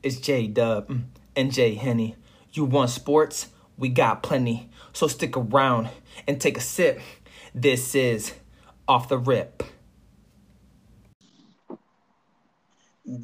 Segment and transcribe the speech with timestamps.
[0.00, 0.96] It's J Dub
[1.34, 2.14] and J Henny.
[2.52, 3.48] You want sports?
[3.76, 4.70] We got plenty.
[4.92, 5.88] So stick around
[6.28, 7.00] and take a sip.
[7.52, 8.34] This is
[8.86, 9.64] Off the Rip.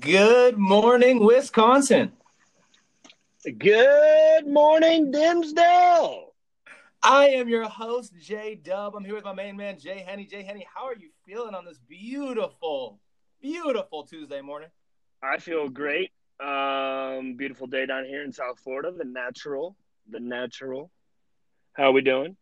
[0.01, 2.11] Good morning, Wisconsin.
[3.45, 6.33] Good morning, Dimsdale.
[7.05, 8.97] I am your host, J Dub.
[8.97, 10.25] I'm here with my main man, Jay Henny.
[10.25, 12.99] Jay Henny, how are you feeling on this beautiful,
[13.41, 14.71] beautiful Tuesday morning?
[15.23, 16.11] I feel great.
[16.41, 18.93] Um, beautiful day down here in South Florida.
[18.97, 19.77] The natural,
[20.11, 20.91] the natural.
[21.75, 22.37] How are we doing?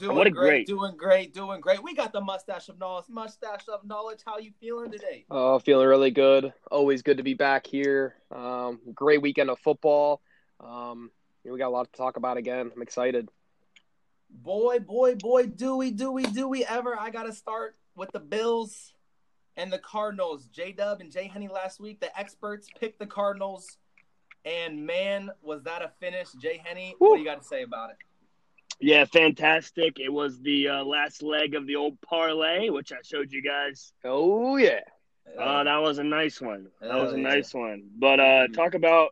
[0.00, 1.82] Doing What a great, great- doing great, doing great.
[1.82, 3.06] We got the mustache of knowledge.
[3.08, 4.20] Mustache of knowledge.
[4.26, 5.24] How you feeling today?
[5.30, 6.52] Oh, feeling really good.
[6.70, 8.16] Always good to be back here.
[8.30, 10.20] Um, great weekend of football.
[10.60, 11.10] Um,
[11.44, 12.72] we got a lot to talk about again.
[12.74, 13.28] I'm excited.
[14.28, 16.98] Boy, boy, boy, do we, do we, do we ever?
[16.98, 18.92] I gotta start with the Bills
[19.56, 20.46] and the Cardinals.
[20.46, 22.00] J Dub and Jay Henny last week.
[22.00, 23.78] The experts picked the Cardinals,
[24.44, 26.94] and man, was that a finish, Jay Henny?
[26.98, 27.96] What do you got to say about it?
[28.80, 29.98] Yeah, fantastic.
[29.98, 33.92] It was the uh, last leg of the old parlay, which I showed you guys.
[34.04, 34.80] Oh yeah.
[35.38, 36.68] Uh, that was a nice one.
[36.80, 37.28] That was a Hell yeah.
[37.28, 37.88] nice one.
[37.98, 39.10] But uh, talk about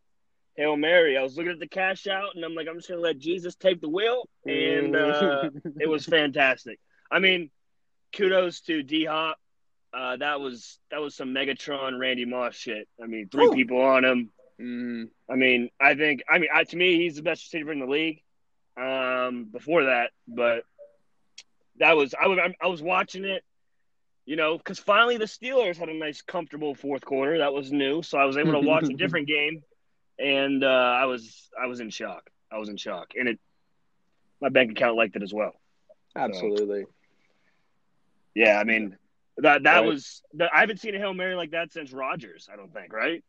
[0.56, 1.16] Hail Mary.
[1.16, 3.56] I was looking at the cash out, and I'm like, I'm just gonna let Jesus
[3.56, 6.78] take the wheel, and uh, it was fantastic.
[7.10, 7.50] I mean,
[8.12, 9.38] kudos to D Hop.
[9.94, 12.88] Uh, that was that was some Megatron Randy Moss shit.
[13.02, 13.54] I mean, three Whew.
[13.54, 14.30] people on him.
[14.60, 17.78] Mm, I mean, I think I mean, I, to me, he's the best receiver in
[17.80, 18.20] the league.
[18.76, 20.64] Um, before that, but
[21.78, 23.44] that was I was I was watching it,
[24.26, 27.38] you know, because finally the Steelers had a nice, comfortable fourth quarter.
[27.38, 29.62] That was new, so I was able to watch a different game,
[30.18, 32.28] and uh, I was I was in shock.
[32.50, 33.38] I was in shock, and it
[34.40, 35.52] my bank account liked it as well.
[36.16, 36.86] absolutely.
[38.34, 38.98] Yeah, I mean
[39.38, 39.86] that that Right.
[39.86, 42.48] was that, I haven't seen a hail mary like that since Rodgers.
[42.52, 43.22] I don't think, right?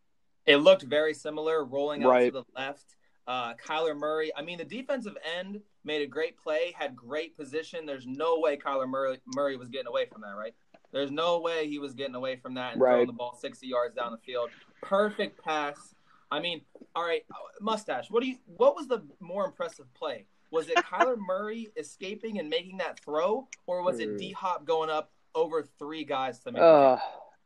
[0.46, 2.26] It looked very similar, rolling out Right.
[2.26, 2.96] to the left.
[3.28, 4.32] Uh, Kyler Murray.
[4.36, 7.86] I mean, the defensive end made a great play, had great position.
[7.88, 10.54] There's no way Kyler Murray, Murray was getting away from that, right?
[10.92, 13.96] There's no way he was getting away from that and throwing the ball 60 yards
[13.96, 14.52] down the field.
[14.84, 15.96] Perfect pass.
[16.32, 16.62] I mean,
[16.96, 17.26] all right,
[17.60, 18.12] mustache.
[18.12, 18.38] What do you?
[18.46, 20.28] What was the more impressive play?
[20.52, 24.18] Was it Kyler Murray escaping and making that throw, or was it Hmm.
[24.18, 26.62] D Hop going up over three guys to make?
[26.62, 26.98] Uh,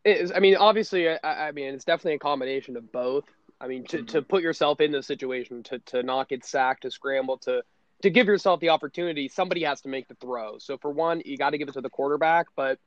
[0.05, 3.25] it is, I mean, obviously, I, I mean, it's definitely a combination of both.
[3.59, 6.91] I mean, to, to put yourself in the situation, to, to not get sacked, to
[6.91, 7.63] scramble, to
[8.01, 10.57] to give yourself the opportunity, somebody has to make the throw.
[10.57, 12.79] So for one, you got to give it to the quarterback, but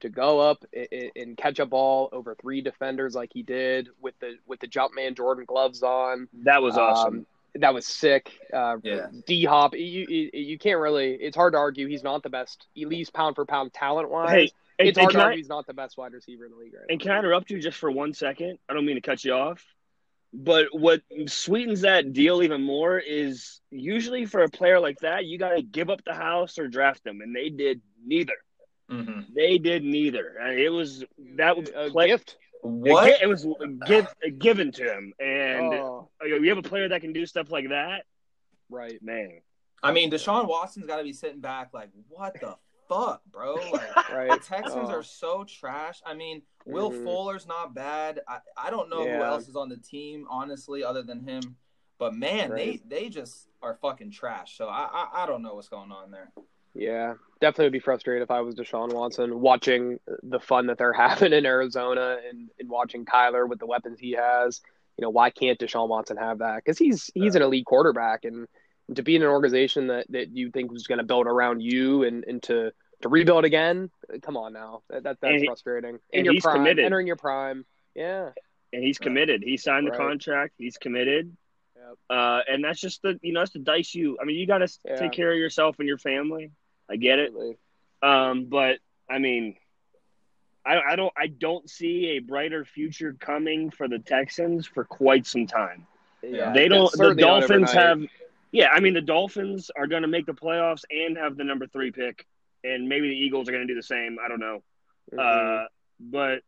[0.00, 3.88] to go up i- i- and catch a ball over three defenders like he did
[4.02, 7.20] with the with the jump man Jordan gloves on, That was awesome.
[7.20, 8.30] um, that was sick.
[8.52, 9.06] Uh, Yeah.
[9.26, 11.14] D Hop, you, you you can't really.
[11.14, 14.30] It's hard to argue he's not the best, at least pound for pound talent wise.
[14.30, 16.44] hey, and, it's and hard to can argue I, he's not the best wide receiver
[16.46, 17.02] in the league right and now.
[17.02, 18.58] can I interrupt you just for one second?
[18.68, 19.64] I don't mean to cut you off,
[20.32, 25.38] but what sweetens that deal even more is usually for a player like that, you
[25.38, 28.34] got to give up the house or draft them, and they did neither.
[28.88, 30.36] hmm They did neither.
[30.40, 31.04] And it was
[31.36, 32.36] that was a play, gift.
[32.62, 33.20] What?
[33.22, 33.46] It was
[33.86, 34.06] give,
[34.38, 38.04] given to him, and Oh, you have a player that can do stuff like that,
[38.68, 39.02] right.
[39.02, 39.40] man.
[39.82, 42.56] I mean, Deshaun Watson's got to be sitting back like, what the
[42.88, 43.54] fuck, bro?
[43.72, 44.30] Like, Right.
[44.30, 44.92] the Texans Oh.
[44.94, 46.02] are so trash.
[46.04, 47.02] I mean, Will Mhm.
[47.04, 48.20] Fuller's not bad.
[48.28, 51.56] I, I don't know who else is on the team, honestly, other than him.
[51.98, 52.82] But man, Right.
[52.88, 54.56] they they just are fucking trash.
[54.58, 56.32] So I, I I don't know what's going on there.
[56.74, 60.92] Yeah, definitely would be frustrated if I was Deshaun Watson watching the fun that they're
[61.06, 64.60] having in Arizona and, and watching Kyler with the weapons he has.
[64.96, 66.56] You know, why can't Deshaun Watson have that?
[66.56, 68.46] Because he's he's an elite quarterback, and
[68.94, 72.02] to be in an organization that, that you think was going to build around you
[72.04, 72.70] and, and to
[73.02, 75.94] to rebuild again, come on now, that, that that's And frustrating.
[76.10, 76.84] In and your he's prime, committed.
[76.84, 77.64] entering your prime,
[77.94, 78.30] yeah,
[78.74, 79.42] And he's committed.
[79.42, 79.98] He signed the Right.
[80.00, 80.52] contract.
[80.58, 81.34] He's committed.
[81.76, 81.96] Yep.
[82.10, 84.18] Uh, and that's just the you know that's the dice you.
[84.20, 84.96] I mean, you got to Yeah.
[84.96, 86.50] take care of yourself and your family.
[86.90, 87.32] I get it.
[88.02, 88.78] Um, but
[89.08, 89.56] I mean,
[90.66, 95.26] I, I don't I don't see a brighter future coming for the Texans for quite
[95.26, 95.86] some time.
[96.22, 96.90] Yeah, they don't.
[96.92, 98.02] The Dolphins have.
[98.52, 101.66] Yeah, I mean the Dolphins are going to make the playoffs and have the number
[101.66, 102.26] three pick,
[102.64, 104.18] and maybe the Eagles are going to do the same.
[104.22, 104.62] I don't know.
[105.12, 105.64] Mhm.
[105.64, 105.68] Uh,
[106.00, 106.40] but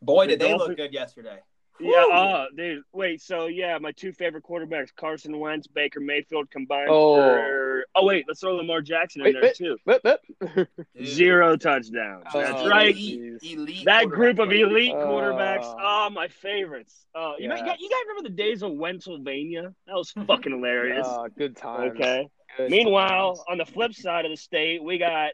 [0.00, 1.38] Boy, The did they Dolphins- look good yesterday.
[1.80, 2.82] Yeah, uh, dude.
[2.92, 7.16] Wait, so yeah, my two favorite quarterbacks, Carson Wentz, Baker Mayfield combined Oh.
[7.16, 7.84] for.
[7.94, 9.54] Oh wait, let's throw Lamar Jackson in Wait, there wait.
[9.54, 9.76] too.
[9.84, 10.68] Whip, whip.
[11.04, 12.24] Zero touchdowns.
[12.34, 12.94] Oh, That's right.
[12.94, 15.06] Elite, elite That group of elite Oh.
[15.08, 15.64] quarterbacks.
[15.78, 17.06] Oh, my favorites.
[17.14, 17.66] Oh, you, know, you, Yeah.
[17.68, 19.74] guys, you guys remember the days of Pennsylvania?
[19.86, 21.06] That was fucking hilarious.
[21.08, 21.92] Oh, good times.
[21.94, 22.28] okay.
[22.56, 23.44] Good Meanwhile, times.
[23.48, 25.32] on the flip side of the state, we got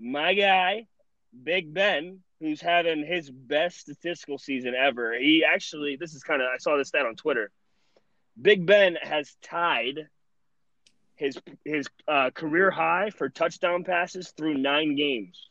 [0.00, 0.86] my guy,
[1.42, 5.14] Big Ben, who's having his best statistical season ever.
[5.18, 7.50] He actually, this is kind of, I saw this stat on Twitter.
[8.40, 10.08] Big Ben has tied
[11.16, 15.48] his his uh, career high for touchdown passes through nine games.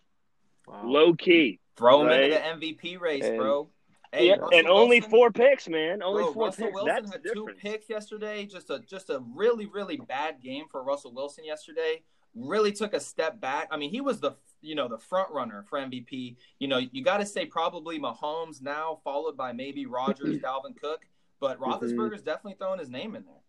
[0.67, 0.81] Wow.
[0.85, 1.59] Low key.
[1.77, 2.23] Throw him Right.
[2.25, 3.69] into the MVP race, And- bro.
[4.11, 6.03] Hey, Yeah, and only Wilson- four picks, man.
[6.03, 6.73] Only Bro, four Russell picks.
[6.75, 7.59] Wilson That's the had two difference.
[7.63, 8.45] picks yesterday.
[8.45, 12.03] Just a just a really really bad game for Russell Wilson yesterday.
[12.35, 13.69] Really took a step back.
[13.71, 16.37] I mean, he was the you know the front runner for MVP.
[16.59, 21.01] You know, you got to say probably Mahomes now, followed by maybe Rodgers, Dalvin Cook,
[21.39, 21.71] but mm-hmm.
[21.71, 23.41] Roethlisberger's definitely throwing his name in there.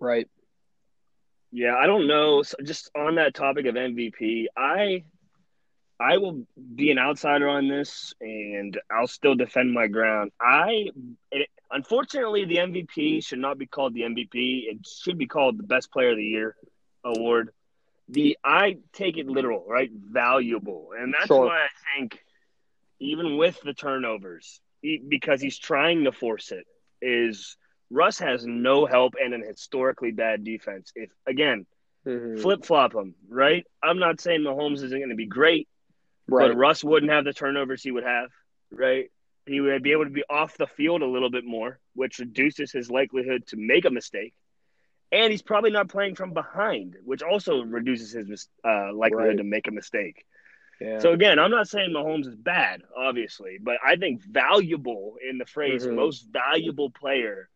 [0.00, 0.28] Right.
[1.52, 2.42] Yeah, I don't know.
[2.42, 5.04] So just on that topic of MVP, I
[6.00, 6.44] I will
[6.74, 10.32] be an outsider on this, and I'll still defend my ground.
[10.40, 10.88] I
[11.30, 14.64] it, unfortunately the MVP should not be called the MVP.
[14.68, 16.56] It should be called the Best Player of the Year
[17.04, 17.50] award.
[18.08, 19.90] The I take it literal, right?
[19.92, 21.46] Valuable, and that's Sure.
[21.46, 22.22] why I think
[23.00, 26.66] even with the turnovers, he, because he's trying to force it,
[27.00, 27.56] is
[27.90, 30.92] Russ has no help and an historically bad defense.
[30.94, 31.66] If again,
[32.06, 32.40] Mhm.
[32.40, 33.66] flip flop him, right?
[33.82, 35.68] I'm not saying Mahomes isn't going to be great,
[36.28, 36.48] Right.
[36.48, 38.30] but Russ wouldn't have the turnovers he would have,
[38.70, 39.10] right?
[39.46, 42.72] He would be able to be off the field a little bit more, which reduces
[42.72, 44.34] his likelihood to make a mistake.
[45.14, 49.36] And he's probably not playing from behind, which also reduces his uh, likelihood Right.
[49.38, 50.26] to make a mistake.
[50.80, 50.98] Yeah.
[50.98, 55.46] So again, I'm not saying Mahomes is bad, obviously, but I think valuable in the
[55.46, 55.94] phrase Mhm.
[55.94, 57.48] most valuable player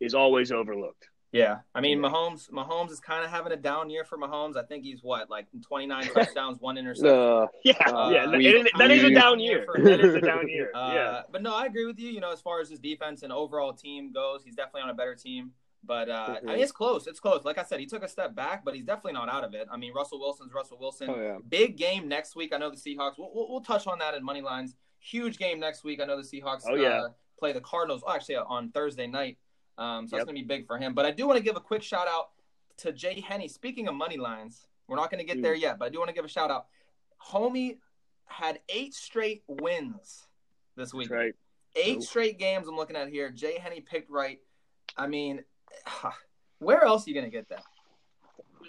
[0.00, 1.08] is always overlooked.
[1.32, 2.08] Yeah, I mean Yeah.
[2.08, 2.50] Mahomes.
[2.50, 4.56] Mahomes is kind of having a down year for Mahomes.
[4.56, 7.14] I think he's what like 29 touchdowns, one interception.
[7.18, 9.64] Uh, Yeah, Uh, yeah, that- we- it- that is a down year.
[9.66, 10.70] for- That is a down year.
[10.74, 11.22] Uh, yeah.
[11.30, 12.08] But no, I agree with you.
[12.10, 14.94] You know, as far as his defense and overall team goes, he's definitely on a
[14.94, 15.52] better team.
[15.84, 16.44] But uh, I Mhm.
[16.44, 17.06] mean, it's close.
[17.08, 17.44] It's close.
[17.44, 19.66] Like I said, he took a step back, but he's definitely not out of it.
[19.70, 21.10] I mean, Russell Wilson's Russell Wilson.
[21.10, 21.38] oh yeah.
[21.48, 22.52] Big game next week.
[22.54, 23.18] I know the Seahawks.
[23.18, 24.76] We'll, we'll, we'll touch on that in money lines.
[25.00, 26.00] Huge game next week.
[26.00, 26.62] I know the Seahawks.
[26.68, 26.88] Oh, yeah.
[27.02, 27.08] uh,
[27.38, 28.04] play the Cardinals.
[28.06, 29.38] Oh, actually, on Thursday night.
[29.76, 30.20] Um, so Yep.
[30.20, 30.94] that's gonna be big for him.
[30.94, 32.30] But I do want to give a quick shout out
[32.78, 33.48] to Jay Henny.
[33.48, 35.42] Speaking of money lines, we're not gonna get Mm.
[35.42, 36.66] there yet, but I do want to give a shout out.
[37.30, 37.78] Homie
[38.26, 40.28] had eight straight wins
[40.76, 41.10] this week.
[41.10, 41.34] Right.
[41.74, 42.00] Eight Oh.
[42.00, 43.30] straight games I'm looking at here.
[43.30, 44.40] Jay Henny picked right.
[44.96, 45.42] I mean,
[46.58, 47.62] where else are you gonna get that?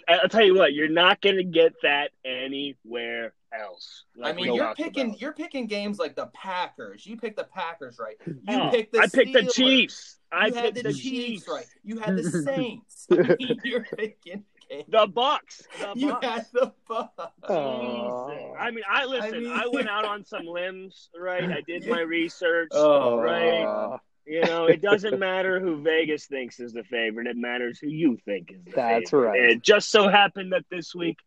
[0.08, 4.04] I- I'll tell you what, you're not going to get that anywhere else.
[4.22, 5.20] I mean, you're picking about.
[5.20, 7.06] you're picking games like the Packers.
[7.06, 8.16] You picked the Packers right.
[8.26, 10.18] You Oh, picked the I picked the Chiefs.
[10.30, 11.00] I You had picked the, the Chiefs
[11.44, 11.48] Chiefs.
[11.48, 11.66] right.
[11.84, 13.06] You had the Saints.
[13.10, 14.84] I mean, you're picking games.
[14.88, 15.62] The Bucks.
[15.80, 16.26] The You Bucks.
[16.26, 17.32] had the Bucks.
[17.48, 19.46] I mean, I listen.
[19.50, 21.44] I, mean- went out on some limbs, right?
[21.44, 21.92] I did Yeah.
[21.94, 22.68] my research.
[22.72, 23.98] Oh, right.
[24.26, 27.26] You know, it doesn't matter who Vegas thinks is the favorite.
[27.26, 29.28] It matters who you think is the That's favorite.
[29.28, 29.40] right.
[29.50, 31.18] It just so happened that this week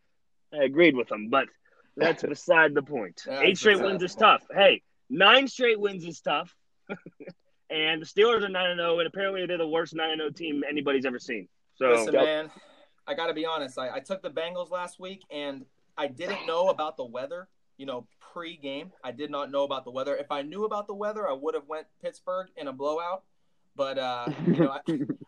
[0.54, 1.48] I agreed with them, but
[1.96, 3.22] that's beside the point.
[3.26, 4.44] That's Eight straight wins the is tough.
[4.52, 6.56] Hey, nine straight wins is tough.
[7.70, 11.06] and the Steelers are 9 0, and apparently they're the worst 9 0 team anybody's
[11.06, 11.48] ever seen.
[11.76, 12.50] So, Listen, man,
[13.08, 13.78] I got to be honest.
[13.78, 15.66] I, I took the Bengals last week, and
[15.98, 17.48] I didn't know about the weather.
[17.78, 20.16] You know, pre-game, I did not know about the weather.
[20.16, 23.24] If I knew about the weather, I would have went Pittsburgh in a blowout.
[23.76, 24.80] But uh, you know, I,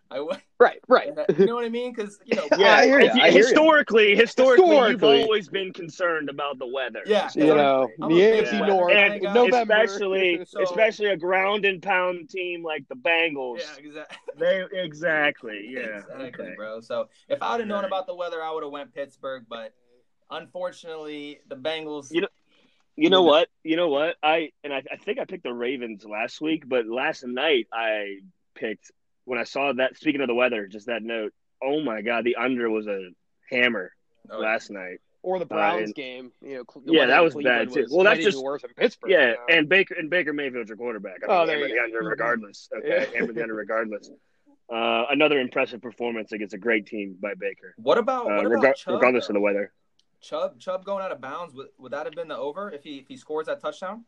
[0.17, 0.41] I went.
[0.59, 0.79] right.
[0.87, 1.09] Right.
[1.37, 1.93] You know what I mean?
[1.93, 3.47] Because you know, yeah, I hear if you- I hear ya.
[3.49, 7.01] historically, historically, you've always been concerned about the weather.
[7.05, 9.33] Yeah, You know, I'm the AFC North, kind of guy.
[9.35, 9.83] November.
[9.83, 13.59] especially So- especially a ground and pound team like the Bengals.
[13.59, 14.17] yeah, exactly.
[14.39, 15.99] They exactly, yeah.
[15.99, 16.53] exactly, okay.
[16.57, 16.81] bro.
[16.81, 19.45] So if I would have known about the weather, I would have went Pittsburgh.
[19.47, 19.75] But
[20.31, 22.07] unfortunately, the Bengals.
[22.11, 22.27] You know-
[22.99, 23.47] You know what?
[23.63, 24.15] You know what?
[24.21, 28.17] I and I, I think I picked the Ravens last week, but last night I
[28.55, 28.91] picked
[29.25, 29.97] when I saw that.
[29.97, 31.33] Speaking of the weather, just that note.
[31.63, 33.09] Oh my god, the under was a
[33.51, 33.91] hammer
[34.31, 34.99] oh, last night.
[35.21, 36.31] or the Browns and- game.
[36.41, 37.81] You know, Yeah, weather that in was bad, too.
[37.81, 39.11] was- Well, that's just- worse than Pittsburgh.
[39.11, 39.45] Yeah, you know?
[39.49, 41.19] and Baker and Baker Mayfield's your quarterback.
[41.23, 41.83] I Oh, mean, there you the go.
[41.83, 42.69] under regardless.
[42.77, 43.19] Okay, Yeah.
[43.19, 44.09] hammer the under regardless.
[44.71, 48.63] Uh, another impressive performance against a great team by Baker, What about uh, what about
[48.63, 48.93] rega- Chubb?
[48.95, 49.31] regardless though?
[49.31, 49.73] of the weather.
[50.21, 52.97] Chubb Chubb going out of bounds would, would that have been the over if he
[52.97, 54.03] if he scores that touchdown?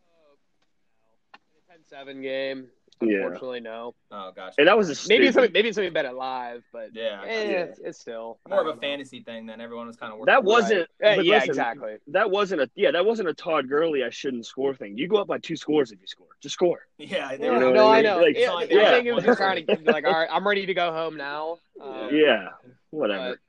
[1.94, 2.68] 10-7 game.
[3.02, 3.20] Yeah.
[3.20, 3.96] Unfortunately, no.
[4.12, 5.52] Oh gosh, And that was a Maybe it's something.
[5.54, 7.58] Maybe it's something better live, but yeah, eh, Yeah.
[7.64, 8.80] It's, it's still more of a know.
[8.82, 10.32] fantasy thing than everyone was kind of working.
[10.34, 10.88] That wasn't.
[11.02, 11.16] Right.
[11.16, 11.96] but yeah, listen, exactly.
[12.08, 12.92] That wasn't a yeah.
[12.92, 14.04] That wasn't a Todd Gurley.
[14.04, 14.98] I shouldn't score thing.
[14.98, 16.28] You go up by two scores if you score.
[16.42, 16.86] Just score.
[17.00, 18.04] yeah, they Yeah, were- know no, what I I mean?
[18.04, 18.22] know.
[18.22, 18.92] Like, yeah, like, I yeah.
[18.92, 21.16] think it was just trying to be like, all right, I'm ready to go home
[21.18, 21.58] now.
[21.82, 22.50] Uh, Yeah,
[22.92, 23.40] whatever.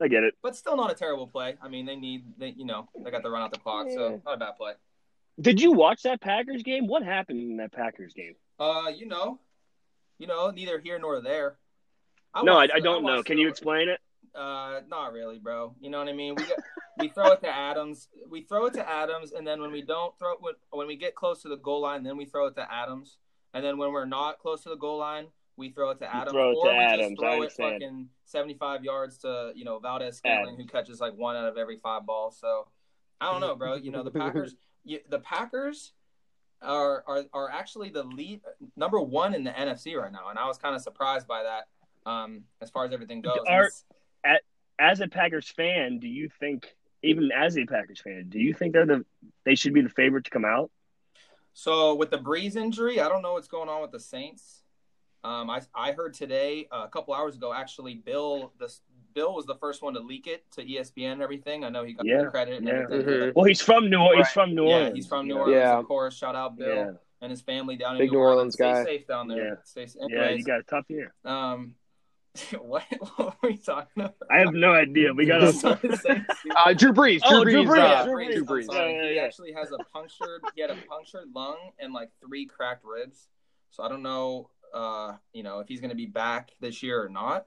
[0.00, 0.34] I get it.
[0.42, 1.56] but still not a terrible play.
[1.62, 3.94] I mean, they need they you know they got to run out the clock, Yeah.
[3.96, 4.72] so not a bad play.
[5.40, 6.86] Did you watch that Packers game?
[6.86, 8.34] What happened in that Packers game?
[8.60, 9.40] Uh, you know,
[10.18, 11.56] you know, neither here nor there.
[12.42, 13.22] no, I, watched I don't know.
[13.22, 14.00] Can the- you explain it?
[14.34, 15.74] Uh, not really, bro.
[15.80, 16.34] You know what I mean?
[16.34, 16.58] We got
[16.98, 18.08] we throw it to Adams.
[18.30, 21.14] We throw it to Adams, and then when we don't throw when, when we get
[21.14, 23.18] close to the goal line, then we throw it to Adams.
[23.54, 26.32] And then when we're not close to the goal line, we throw it to Adam,
[26.32, 27.72] throw it or to we Adams, just I throw it understand.
[27.74, 32.06] fucking seventy-five yards to you know Valdes-Scantling, who catches like one out of every five
[32.06, 32.38] balls.
[32.40, 32.68] So
[33.20, 33.74] I don't know, bro.
[33.76, 34.56] You know the Packers.
[34.84, 35.92] You, the Packers
[36.60, 38.40] are are are actually the lead
[38.76, 41.68] number one in the NFC right now, and I was kind of surprised by that.
[42.10, 43.70] Um, as far as everything goes, Are-
[44.24, 44.38] And
[44.78, 48.72] As a Packers fan, do you think, even as a Packers fan, do you think
[48.72, 49.04] they're the
[49.44, 50.70] they should be the favorite to come out?
[51.52, 54.61] So with the Brees injury, I don't know what's going on with the Saints.
[55.24, 58.80] Um, I I heard today uh, a couple hours ago actually Bill this
[59.14, 61.64] Bill was the first one to leak it to ESPN and everything.
[61.64, 62.84] I know he got Yeah, the credit and yeah.
[62.84, 63.04] everything.
[63.04, 63.34] Mhm.
[63.34, 64.16] Well, he's from New Orleans.
[64.16, 64.24] Right.
[64.24, 64.96] He's from New Yeah, Orleans.
[64.96, 65.40] he's from New you know?
[65.42, 65.78] Orleans, Yeah.
[65.78, 66.16] of course.
[66.16, 66.90] Shout out Bill Yeah.
[67.20, 68.84] and his family down Big in New Orleans Stay guy.
[68.84, 69.44] safe down there.
[69.48, 69.54] Yeah.
[69.64, 71.12] Stay, Yeah, anyways, you got a tough year.
[71.26, 71.74] um,
[72.58, 72.84] what,
[73.16, 74.14] what were we talking about?
[74.30, 75.12] I have no idea.
[75.12, 76.22] We got a to say-
[76.56, 77.20] Uh, Drew Brees.
[77.20, 77.68] Drew Oh, Drew Brees.
[77.68, 78.64] Brees, uh, Drew Brees, Drew Brees.
[78.64, 78.94] sorry.
[78.96, 80.40] Yeah, yeah, He actually has a punctured.
[80.54, 83.28] He had a punctured lung and like three cracked ribs.
[83.70, 87.02] So I don't know, uh, you know, if he's going to be back this year
[87.02, 87.46] or not.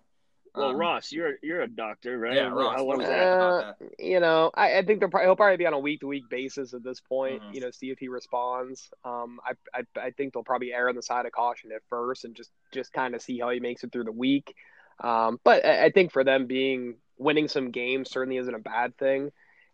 [0.53, 1.11] well, Um, Ross.
[1.11, 2.35] You're you're a doctor, right?
[2.35, 2.77] Yeah, Ross.
[2.77, 3.35] How What was is that that?
[3.35, 3.89] about that?
[3.99, 6.29] You know, I, I think they'll probably, he'll probably be on a week to week
[6.29, 7.41] basis at this point.
[7.41, 7.53] Mhm.
[7.55, 8.89] You know, see if he responds.
[9.03, 12.25] Um, I, I I think they'll probably err on the side of caution at first
[12.25, 14.55] and just just kind of see how he makes it through the week.
[15.03, 18.97] Um, but I, I think for them being winning some games certainly isn't a bad
[18.97, 19.31] thing,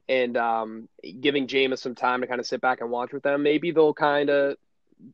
[0.09, 0.89] and um,
[1.19, 3.93] giving Jameis some time to kind of sit back and watch with them, maybe they'll
[3.93, 4.55] kind of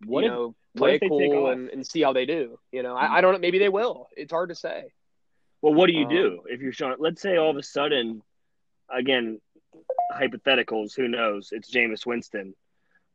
[0.06, 2.26] you if- know what play if it they take cool and, and see how they
[2.26, 2.60] do.
[2.72, 3.40] You know, I, I don't know.
[3.40, 4.08] Maybe they will.
[4.16, 4.86] It's hard to say.
[5.62, 6.96] Well, what do you Um, do if you're Sean?
[7.00, 8.22] Let's say all of a sudden,
[8.90, 9.42] again,
[10.14, 10.96] hypotheticals.
[10.96, 11.50] Who knows?
[11.52, 12.54] It's Jameis Winston.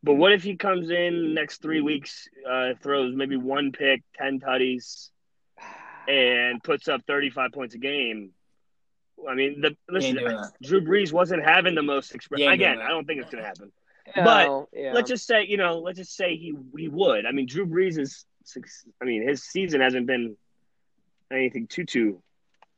[0.03, 4.41] But what if he comes in next three weeks, uh, throws maybe one pick, ten
[4.41, 5.11] tutties,
[6.09, 8.31] and puts up thirty-five points a game?
[9.29, 10.53] I mean, the listen, ain't doing that.
[10.61, 12.41] Drew Brees wasn't having the most express.
[12.41, 12.85] He ain't doing Again.
[12.85, 13.71] I don't think it's going to happen.
[14.15, 14.93] But oh, yeah.
[14.93, 17.27] Let's just say, you know, let's just say he he would.
[17.27, 18.25] I mean, Drew Brees is.
[19.01, 20.37] I mean, his season hasn't been
[21.31, 22.23] anything too too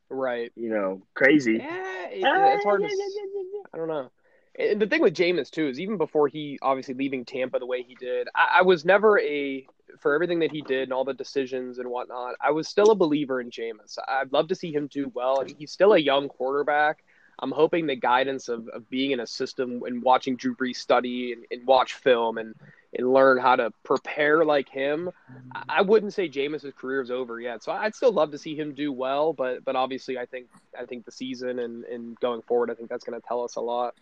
[0.09, 0.51] right.
[0.55, 1.53] you know crazy.
[1.53, 2.87] Yeah, it, it's hard to.
[2.87, 4.11] Ah, I don't know.
[4.57, 7.83] And the thing with Jameis too is even before he obviously leaving Tampa the way
[7.83, 9.65] he did, I, I was never a
[9.99, 12.35] for everything that he did and all the decisions and whatnot.
[12.39, 13.97] I was still a believer in Jameis.
[14.07, 15.41] I'd love to see him do well.
[15.41, 17.03] I mean, he's still a young quarterback.
[17.39, 21.33] I'm hoping the guidance of, of being in a system and watching Drew Brees study
[21.33, 22.55] and, and watch film and,
[22.97, 25.11] and learn how to prepare like him.
[25.53, 28.55] I- I wouldn't say Jameis's career is over yet, so I'd still love to see
[28.55, 29.33] him do well.
[29.33, 30.47] But but obviously, I think
[30.79, 33.55] I think the season and, and going forward, I think that's going to tell us
[33.57, 33.95] a lot.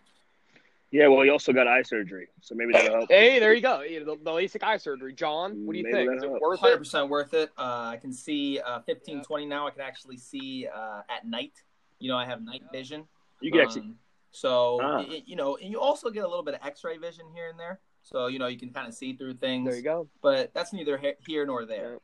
[0.92, 3.10] Yeah, well, he also got eye surgery, so maybe that'll help.
[3.10, 3.80] Hey, there you go.
[3.80, 5.66] You The, the LASIK eye surgery, John.
[5.66, 6.08] What do you Maybe think?
[6.10, 6.78] that Is it worth Hundred it?
[6.78, 7.50] percent worth it.
[7.58, 7.62] Uh,
[7.94, 9.66] I can see uh, fifteen twenty now.
[9.66, 11.54] I can actually see uh, at night.
[11.98, 13.08] You know, I have night vision.
[13.44, 13.98] You can actually, Um,
[14.30, 14.96] so Ah.
[15.06, 17.58] y- you know, and you also get a little bit of X-ray vision here and
[17.60, 17.80] there.
[18.02, 19.66] So you know, you can kind of see through things.
[19.66, 20.08] There you go.
[20.22, 21.98] But that's neither here nor there.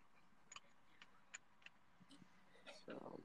[2.86, 3.20] So,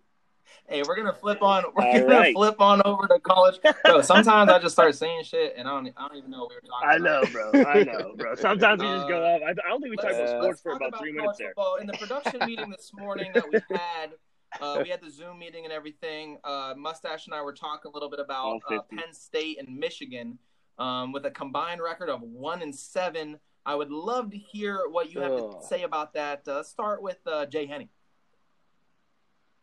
[0.68, 1.64] Hey, we're gonna flip on.
[1.76, 2.34] We're All gonna right.
[2.34, 3.60] flip on over to college.
[3.84, 5.94] Bro, sometimes I just start saying shit, and I don't.
[5.98, 6.90] I don't even know what we were talking.
[6.90, 7.26] I about.
[7.26, 7.66] know, bro.
[7.66, 8.36] I know, bro.
[8.36, 9.42] Sometimes we just go Uh, up.
[9.44, 11.50] I, I don't think we talked about Uh, sports for about about three minutes there.
[11.50, 11.76] football.
[11.76, 14.14] In the production meeting this morning that we had,
[14.62, 16.38] uh, we had the Zoom meeting and everything.
[16.44, 20.38] Uh, Mustache and I were talking a little bit about uh, Penn State and Michigan,
[20.80, 23.38] um, with a combined record of one and seven.
[23.66, 25.60] I would love to hear what you have Ugh.
[25.62, 26.44] to say about that.
[26.48, 27.90] Uh, let's start with uh, Jay Henny.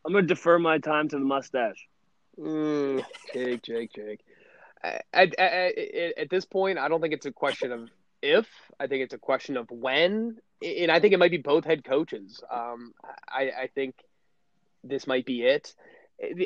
[0.04, 1.86] I'm gonna defer my time to the mustache.
[2.38, 4.20] mm, Jake, Jake, Jake.
[4.82, 7.88] I, I, I, I- at this point, I don't think it's a question of
[8.20, 8.48] if.
[8.80, 11.84] I think it's a question of when, and I think it might be both head
[11.84, 12.42] coaches.
[12.52, 12.92] Um,
[13.28, 13.94] I, I think
[14.84, 15.74] this might be it.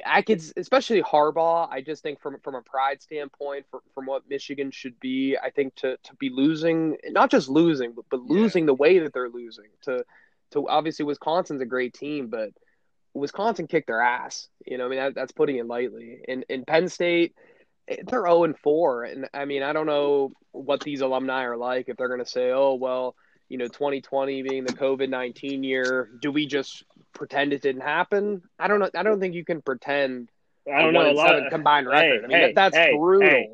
[0.07, 1.69] I could, especially Harbaugh.
[1.71, 5.51] I just think from from a pride standpoint, from from what Michigan should be, I
[5.51, 8.41] think to to be losing, not just losing, but, but Yeah.
[8.41, 9.69] losing the way that they're losing.
[9.83, 10.05] To
[10.53, 12.51] to obviously Wisconsin's a great team, but
[13.13, 14.49] Wisconsin kicked their ass.
[14.65, 16.21] You know, I mean that, that's putting it lightly.
[16.27, 17.35] And in Penn State,
[17.89, 21.57] eh, they're zero and four, and I mean I don't know what these alumni are
[21.57, 23.15] like if they're going to say, oh well,
[23.49, 28.43] you know, 2020 being the COVID 19 year, do we just pretend it didn't happen?
[28.59, 28.91] I don't know.
[28.95, 30.31] I don't think you can pretend.
[30.73, 31.37] I don't know a lot.
[31.37, 32.25] Of, combined Hey, record.
[32.25, 33.29] I mean hey, that, that's hey, brutal.
[33.29, 33.51] hey.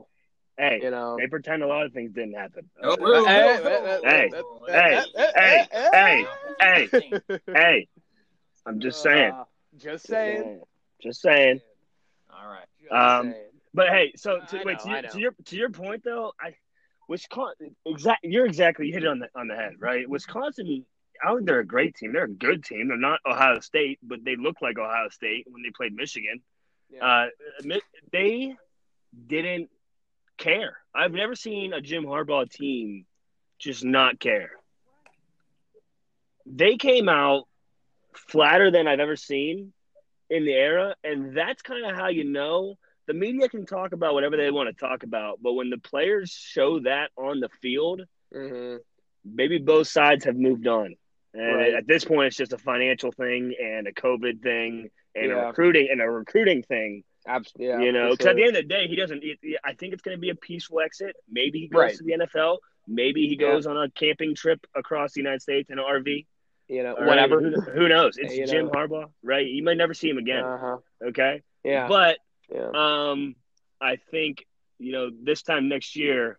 [0.58, 1.16] hey, You know.
[1.18, 2.68] they pretend a lot of things didn't happen.
[2.82, 2.96] Oh,
[3.26, 4.30] Hey,
[4.68, 6.26] Hey, hey, hey,
[6.60, 7.20] hey, hey.
[7.54, 7.88] Hey,
[8.64, 9.32] I'm just saying.
[9.32, 9.44] Uh,
[9.76, 10.62] just saying.
[11.02, 11.60] Just saying.
[12.30, 12.66] All right.
[12.80, 13.44] Just Um, saying.
[13.74, 16.32] But hey, so to, I wait know, to, your, to your to your point though,
[16.40, 16.54] I
[17.08, 20.08] Wisconsin exact you're exactly you hit it on the on the head, right?
[20.08, 20.84] Wisconsin,
[21.22, 22.12] I don't think they're a great team.
[22.12, 22.88] They're a good team.
[22.88, 26.40] They're not Ohio State, but they look like Ohio State when they played Michigan.
[26.90, 27.26] Yeah.
[27.64, 27.68] Uh,
[28.12, 28.54] they
[29.26, 29.70] didn't
[30.38, 30.76] care.
[30.94, 33.06] I've never seen a Jim Harbaugh team
[33.58, 34.50] just not care.
[36.46, 37.46] They came out
[38.14, 39.72] flatter than I've ever seen
[40.28, 42.76] in the era, and that's kind of how you know
[43.12, 46.30] the media can talk about whatever they want to talk about, but when the players
[46.30, 48.02] show that on the field,
[48.32, 48.76] hmm
[49.24, 50.96] maybe both sides have moved on.
[51.32, 51.74] And Right.
[51.74, 55.44] at this point, it's just a financial thing and a COVID thing and Yeah.
[55.44, 57.04] a recruiting and a recruiting thing.
[57.24, 59.22] Abs- yeah, you know, because at the end of the day, he doesn't.
[59.22, 61.14] It, I think it's going to be a peaceful exit.
[61.30, 61.94] Maybe he goes Right.
[61.96, 62.58] to the NFL.
[62.88, 63.52] Maybe he Yeah.
[63.52, 66.26] goes on a camping trip across the United States in an RV.
[66.68, 67.06] you know, right?
[67.06, 67.40] whatever.
[67.40, 68.16] Who, who knows?
[68.16, 68.70] It's Jim know.
[68.72, 69.46] Harbaugh, right?
[69.46, 70.42] You might never see him again.
[70.42, 70.78] Uh huh.
[71.08, 71.86] Okay, Yeah.
[71.86, 72.18] but
[72.52, 72.70] yeah.
[72.74, 73.34] um,
[73.80, 74.44] I think
[74.78, 76.38] you know this time next year.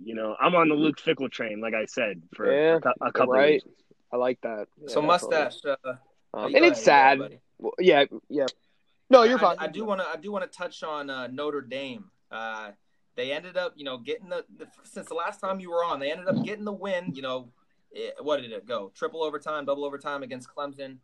[0.00, 3.12] You know, I'm on the Luke Fickell train, like I said, for Yeah, a, a
[3.12, 3.54] couple right.
[3.64, 3.66] weeks.
[4.12, 4.68] I like that.
[4.80, 5.56] Yeah, so mustache.
[5.64, 5.94] Uh,
[6.32, 7.40] Um, and it's ahead, sad.
[7.58, 8.46] Well, yeah, yeah.
[9.10, 9.56] No, you're I- fine.
[9.58, 10.06] I, do want to.
[10.06, 12.04] I do want to touch on uh, Notre Dame.
[12.30, 12.70] Uh,
[13.16, 15.98] they ended up, you know, getting the, the since the last time you were on,
[15.98, 17.12] they ended up getting the win.
[17.16, 17.48] You know,
[17.90, 18.92] it, what did it go?
[18.94, 20.98] Triple overtime, double overtime against Clemson.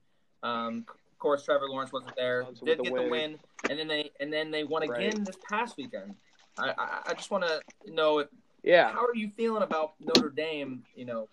[0.44, 2.44] Um, of course, Trevor Lawrence wasn't there.
[2.44, 3.04] With Did the get win.
[3.04, 3.38] the win,
[3.70, 5.08] and then they and then they won Right.
[5.08, 6.14] again this past weekend.
[6.58, 7.60] I I, I just want to
[7.92, 8.28] know if,
[8.62, 8.92] Yeah.
[8.92, 10.84] how are you feeling about Notre Dame?
[10.94, 11.28] You know,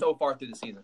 [0.00, 0.82] so far through the season.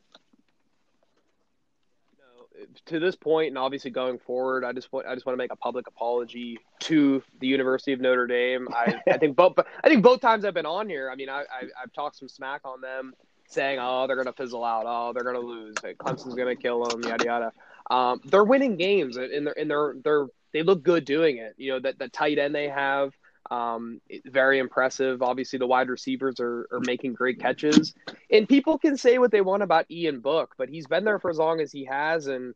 [2.18, 5.38] No, to this point, and obviously going forward, I just want I just want to
[5.42, 8.68] make a public apology to the University of Notre Dame.
[8.73, 11.40] I, I think both I think both times I've been on here, I mean, I,
[11.40, 13.14] I I've talked some smack on them,
[13.49, 14.85] saying, "Oh, they're gonna fizzle out.
[14.87, 15.75] Oh, they're gonna lose.
[15.76, 17.02] Clemson's gonna kill them.
[17.02, 17.52] Yada yada."
[17.90, 21.54] Um, they're winning games, and they're and they're they're they look good doing it.
[21.57, 23.12] You know that the tight end they have.
[23.50, 25.23] Um, very impressive.
[25.23, 27.95] Obviously, the wide receivers are, are making great catches.
[28.30, 31.30] And people can say what they want about Ian Book, but he's been there for
[31.30, 32.54] as long as he has, and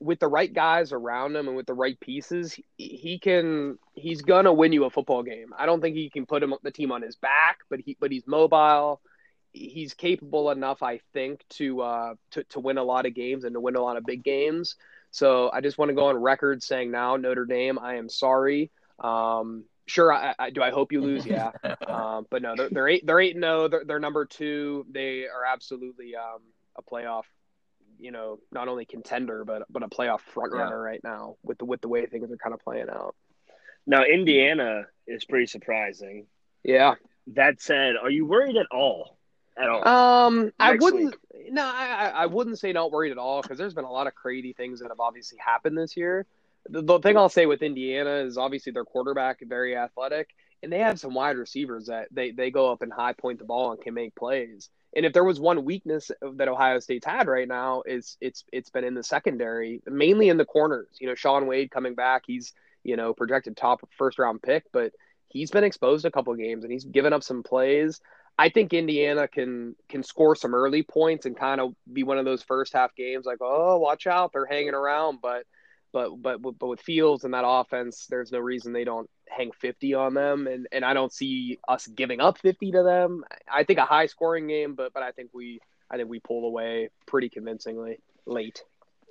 [0.00, 3.78] with the right guys around him and with the right pieces, he, can.
[3.94, 5.54] He's gonna win you a football game.
[5.56, 8.10] I don't think he can put him the team on his back, but he but
[8.10, 9.00] he's mobile.
[9.52, 13.54] He's capable enough, I think, to uh to to win a lot of games and
[13.54, 14.76] to win a lot of big games.
[15.10, 18.70] So I just want to go on record saying now, Notre Dame, I am sorry.
[18.98, 20.62] Um, sure, I, I do.
[20.62, 21.52] I hope you lose, yeah.
[21.86, 23.06] Um, but no, they're, they're eight.
[23.06, 23.36] They're eight.
[23.36, 24.86] No, they're, they're number two.
[24.90, 26.40] They are absolutely um,
[26.74, 27.24] a playoff.
[27.98, 31.66] You know, not only contender, but but a playoff front runner right now with the
[31.66, 33.14] with the way things are kind of playing out.
[33.86, 36.26] Now, Indiana is pretty surprising.
[36.62, 36.94] Yeah.
[37.28, 39.18] That said, are you worried at all?
[39.56, 39.86] At all?
[39.86, 41.14] Um, I wouldn't.
[41.50, 44.06] No, I I I wouldn't say not worried at all because there's been a lot
[44.06, 46.26] of crazy things that have obviously happened this year.
[46.68, 50.30] The, the thing I'll say with Indiana is obviously their quarterback very athletic,
[50.62, 53.44] and they have some wide receivers that they they go up and high point the
[53.44, 54.70] ball and can make plays.
[54.94, 58.70] And if there was one weakness that Ohio State's had right now, is it's it's
[58.70, 60.88] been in the secondary, mainly in the corners.
[60.98, 62.52] You know, Shaun Wade coming back, he's
[62.84, 64.92] you know projected top first round pick, but
[65.28, 68.00] he's been exposed a couple games and he's given up some plays.
[68.38, 72.24] I think Indiana can can score some early points and kind of be one of
[72.24, 75.18] those first half games like, oh, watch out, they're hanging around.
[75.22, 75.44] But
[75.92, 79.94] but but but with Fields and that offense, there's no reason they don't hang 50
[79.94, 83.24] on them, and and I don't see us giving up 50 to them.
[83.52, 86.46] I think a high scoring game, but but I think we I think we pull
[86.46, 88.62] away pretty convincingly late.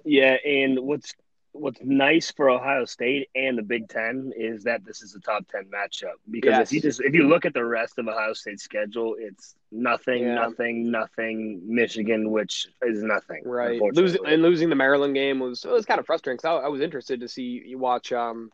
[0.05, 1.13] yeah, and what's
[1.53, 5.47] what's nice for Ohio State and the Big Ten is that this is a top
[5.47, 6.13] ten matchup.
[6.29, 6.69] Because Yes.
[6.69, 10.23] if you just if you look at the rest of Ohio State's schedule, it's nothing,
[10.23, 10.35] Yeah.
[10.35, 11.61] nothing, nothing.
[11.65, 15.99] Michigan, which is nothing, Right, losing and losing the Maryland game was it was kind
[15.99, 18.51] of frustrating because I, I was interested to see you watch um,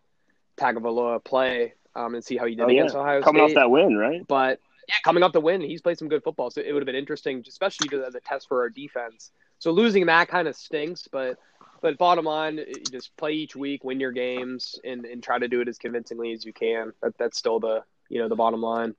[0.57, 2.81] Tagovailoa play um, and see how he did Oh, yeah.
[2.81, 3.23] against Ohio coming State.
[3.23, 4.21] Coming off that win, right?
[4.27, 6.85] But yeah, coming off the win, he's played some good football, so it would have
[6.85, 9.31] been interesting, especially as a test for our defense.
[9.59, 11.37] So losing that kind of stinks, but
[11.81, 12.59] but bottom line,
[12.91, 16.31] just play each week, win your games, and, and try to do it as convincingly
[16.33, 16.93] as you can.
[17.01, 18.95] That that's still the you know the bottom line.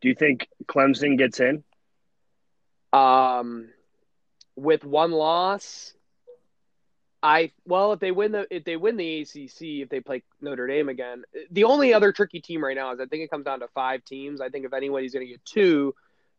[0.00, 1.64] Do you think Clemson gets in?
[2.92, 3.68] Um,
[4.56, 5.94] with one loss,
[7.22, 10.66] I well, if they win the if they win the ACC, if they play Notre
[10.66, 13.60] Dame again, the only other tricky team right now is I think it comes down
[13.60, 14.40] to five teams.
[14.40, 15.94] I think if anybody's going to get two,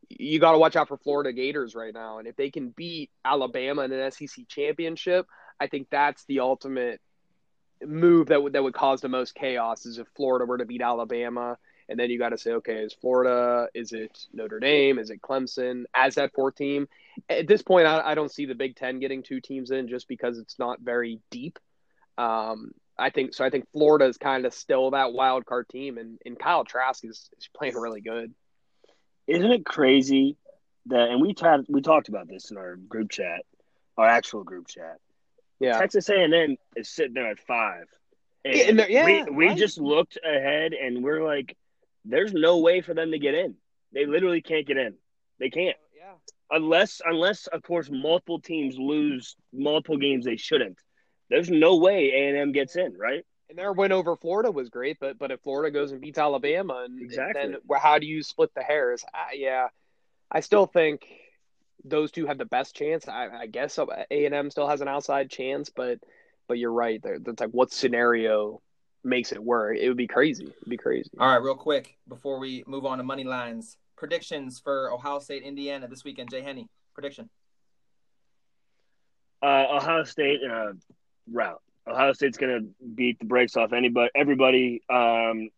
[0.09, 3.09] you got to watch out for Florida Gators right now, and if they can beat
[3.25, 5.27] Alabama in an SEC championship,
[5.59, 7.01] I think that's the ultimate
[7.85, 9.85] move that would that would cause the most chaos.
[9.85, 11.57] Is if Florida were to beat Alabama.
[11.89, 13.69] And then you got to say, okay, is Florida?
[13.73, 14.99] Is it Notre Dame?
[14.99, 15.85] Is it Clemson?
[15.95, 16.89] As that fourth team,
[17.29, 20.07] at this point, I, I don't see the Big Ten getting two teams in just
[20.09, 21.59] because it's not very deep.
[22.17, 23.45] Um, I think so.
[23.45, 27.05] I think Florida is kind of still that wild card team, and, and Kyle Trask
[27.05, 28.33] is, is playing really good.
[29.27, 30.35] Isn't it crazy
[30.87, 31.09] that?
[31.09, 33.43] And we talked we talked about this in our group chat,
[33.97, 34.97] our actual group chat.
[35.59, 37.85] Yeah, Texas A&M is sitting there at five,
[38.45, 39.57] And Yeah, and yeah, we, we right.
[39.57, 41.57] just looked ahead and we're like,
[42.05, 43.55] there's no way for them to get in.
[43.93, 44.95] They literally can't get in.
[45.39, 45.75] They can't.
[45.79, 46.57] Oh, yeah.
[46.57, 50.77] Unless unless of course multiple teams lose multiple games they shouldn't.
[51.29, 53.25] There's no way A and M gets in, right?
[53.49, 56.83] And their win over Florida was great, but but if Florida goes and beats Alabama,
[56.85, 57.41] and Exactly.
[57.53, 59.03] then how do you split the hairs?
[59.13, 59.67] I, yeah,
[60.31, 61.05] I still think
[61.83, 63.07] those two have the best chance.
[63.07, 65.99] I, I guess A and M still has an outside chance, but
[66.47, 67.01] but you're right.
[67.01, 68.61] There, that's like what scenario
[69.03, 69.77] makes it work?
[69.77, 70.45] It would be crazy.
[70.45, 71.11] It'd be crazy.
[71.19, 75.43] All right, real quick before we move on to money lines, predictions for Ohio State,
[75.43, 76.29] Indiana this weekend.
[76.31, 77.29] Jay Henny, prediction.
[79.41, 80.73] Uh, Ohio State uh,
[81.31, 81.61] route.
[81.87, 84.81] Ohio State's going to beat the brakes off anybody, everybody.
[84.89, 85.49] Um,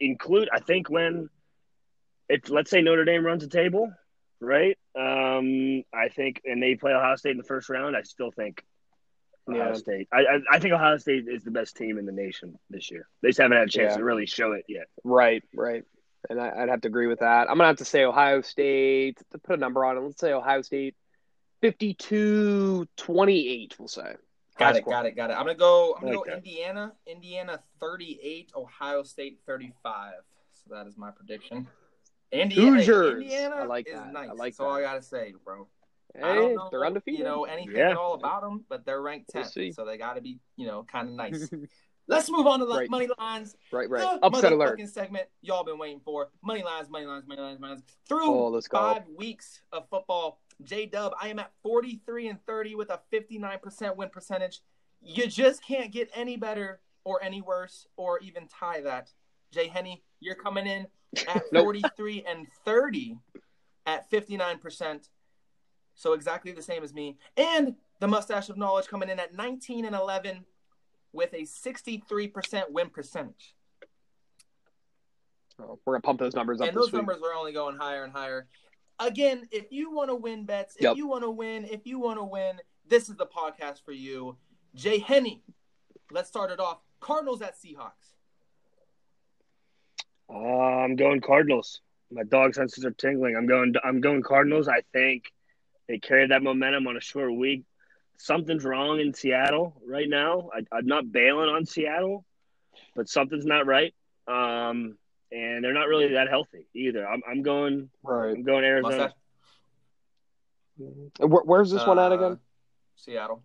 [0.00, 1.28] include, I think, when
[2.28, 3.92] if let's say Notre Dame runs a table,
[4.40, 4.76] right?
[4.98, 7.96] Um, I think, and they play Ohio State in the first round.
[7.96, 8.62] I still think
[9.48, 9.72] Ohio Yeah.
[9.74, 10.08] State.
[10.12, 13.08] I, I I think Ohio State is the best team in the nation this year.
[13.22, 13.98] They just haven't had a chance Yeah.
[13.98, 14.86] to really show it yet.
[15.04, 15.84] Right, right.
[16.28, 17.42] And I, I'd have to agree with that.
[17.48, 20.00] I'm gonna have to say Ohio State to put a number on it.
[20.00, 20.96] Let's say Ohio State
[21.62, 24.14] 52-28, We'll say.
[24.58, 24.92] Got High it, score.
[24.92, 25.34] got it, got it.
[25.34, 25.94] I'm gonna go.
[25.94, 26.38] I'm gonna Like go that.
[26.38, 26.92] Indiana.
[27.06, 30.14] Indiana 38, Ohio State 35.
[30.52, 31.66] So that is my prediction.
[32.42, 33.22] Indiana, Hoosiers.
[33.22, 34.12] Indiana I like is that.
[34.12, 34.28] nice.
[34.28, 35.68] I like That's all I gotta say, bro.
[36.14, 37.18] Hey, I don't know, they're undefeated.
[37.20, 37.90] You know anything Yeah.
[37.90, 40.82] at all about them, but they're ranked We'll so they got to be, you know,
[40.84, 41.50] kind of nice.
[42.08, 42.90] Let's move on to li- Right.
[42.90, 43.56] money lines.
[43.72, 44.00] right, right.
[44.20, 44.78] The Upset alert.
[44.78, 46.30] motherfucking segment y'all been waiting for.
[46.42, 47.82] Money lines, money lines, money lines, money lines.
[48.08, 52.76] Through Oh, let's five weeks of football, J Dub, I am at 43 and 30
[52.76, 54.60] with a 59% win percentage.
[55.02, 59.12] You just can't get any better or any worse or even tie that.
[59.52, 60.86] Jay Henny, you're coming in
[61.28, 61.64] at Nope.
[61.64, 63.18] 43 and 30
[63.86, 65.08] at 59%.
[65.94, 67.16] So exactly the same as me.
[67.36, 70.44] And the mustache of knowledge coming in at 19 and 11
[71.12, 73.54] with a 63% win percentage.
[75.58, 76.94] Oh, we're gonna pump those numbers up And those week.
[76.96, 78.46] numbers are only going higher and higher.
[78.98, 80.96] Again, if you want to win bets, if Yep.
[80.96, 84.36] you want to win, if you want to win, this is the podcast for you.
[84.74, 85.42] Jay Henny,
[86.10, 86.80] let's start it off.
[87.00, 88.15] Cardinals at Seahawks.
[90.32, 91.80] Uh, I'm going Cardinals.
[92.10, 93.36] My dog senses are tingling.
[93.36, 93.74] I'm going.
[93.84, 94.68] I'm going Cardinals.
[94.68, 95.32] I think
[95.88, 97.64] they carried that momentum on a short week.
[98.18, 100.50] Something's wrong in Seattle right now.
[100.54, 102.24] I, I'm not bailing on Seattle,
[102.94, 103.94] but something's not right.
[104.26, 104.96] Um,
[105.32, 107.06] and they're not really that healthy either.
[107.06, 107.90] I'm, I'm going.
[108.02, 108.30] Right.
[108.34, 109.12] I'm going Arizona.
[110.78, 112.38] Where, where's this one at Uh, again?
[112.96, 113.42] Seattle.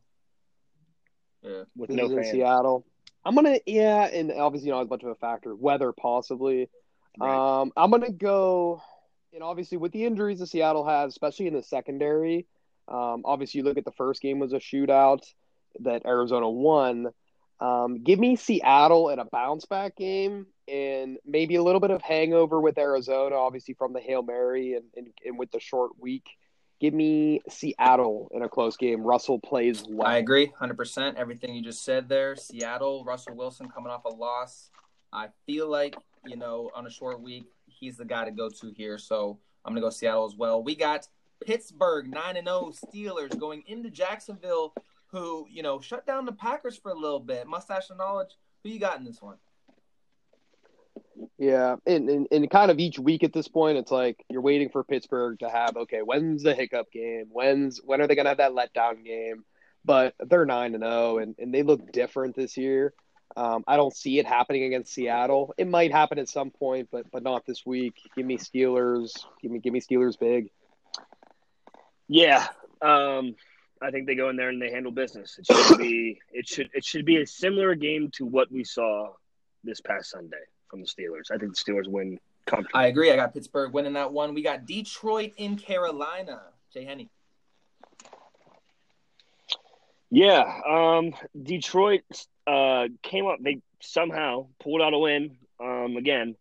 [1.44, 1.64] Yeah.
[1.76, 2.32] with This no is in fans.
[2.32, 2.86] Seattle.
[3.24, 5.56] I'm gonna yeah, and obviously you know it's much of a factor.
[5.56, 6.70] Weather possibly.
[7.20, 7.62] Right.
[7.62, 8.82] Um, I'm gonna go,
[9.34, 12.48] and obviously with the injuries that Seattle has, especially in the secondary.
[12.88, 15.24] Um, obviously you look at the first game was a shootout
[15.82, 17.08] that Arizona won.
[17.60, 22.02] Um, give me Seattle in a bounce back game and maybe a little bit of
[22.02, 26.26] hangover with Arizona, obviously from the Hail Mary and, and, and with the short week.
[26.82, 29.04] Give me Seattle in a close game.
[29.04, 30.08] Russell plays well.
[30.08, 31.14] I agree 100%.
[31.14, 32.36] Everything you just said there.
[32.36, 34.72] Seattle, Russell Wilson coming off a loss.
[35.14, 38.72] I feel like, you know, on a short week, he's the guy to go to
[38.76, 38.98] here.
[38.98, 40.64] So I'm going to go Seattle as well.
[40.64, 41.08] We got
[41.46, 44.74] Pittsburgh 9 and 0 Steelers going into Jacksonville,
[45.06, 47.46] who, you know, shut down the Packers for a little bit.
[47.46, 48.38] Mustache of knowledge.
[48.64, 49.38] Who you got in this one?
[51.38, 54.70] Yeah, and, and and kind of each week at this point, it's like you're waiting
[54.70, 57.26] for Pittsburgh to have okay, when's the hiccup game?
[57.32, 59.44] When's when are they gonna have that letdown game?
[59.84, 62.94] But they're nine and zero, and and they look different this year.
[63.36, 65.54] Um, I don't see it happening against Seattle.
[65.58, 67.96] It might happen at some point, but but not this week.
[68.16, 69.12] Give me Steelers.
[69.42, 70.50] Give me give me Steelers big.
[72.08, 72.46] Yeah,
[72.82, 73.36] um,
[73.82, 75.40] I think they go in there and they handle business.
[75.40, 79.14] It should be it should it should be a similar game to what we saw
[79.64, 80.38] this past Sunday
[80.72, 81.30] from the Steelers.
[81.32, 82.80] I think the Steelers win comfortably.
[82.82, 83.12] I agree.
[83.12, 84.34] I got Pittsburgh winning that one.
[84.34, 86.42] We got Detroit in Carolina.
[86.74, 87.10] Jay Henny.
[90.10, 92.02] yeah, um, Detroit
[92.48, 93.40] uh, came up.
[93.42, 96.36] They somehow pulled out a win um, again.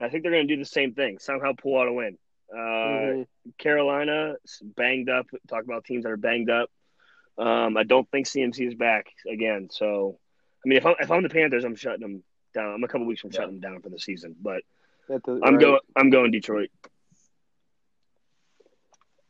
[0.00, 1.18] I think they're going to do the same thing.
[1.18, 2.18] Somehow pull out a win.
[2.52, 3.26] Uh, Mhm.
[3.58, 5.26] Carolina banged up.
[5.48, 6.70] Talk about teams that are banged up.
[7.38, 9.68] Um, I don't think CMC is back again.
[9.70, 10.18] So,
[10.64, 12.22] I mean, if I'm, if I'm the Panthers, I'm shutting them
[12.56, 12.74] down.
[12.74, 13.40] I'm a couple weeks from Yeah.
[13.40, 14.34] shutting them down for the season.
[14.40, 14.62] But
[15.08, 15.60] the- I'm right.
[15.60, 15.80] going.
[15.94, 16.70] I'm going Detroit.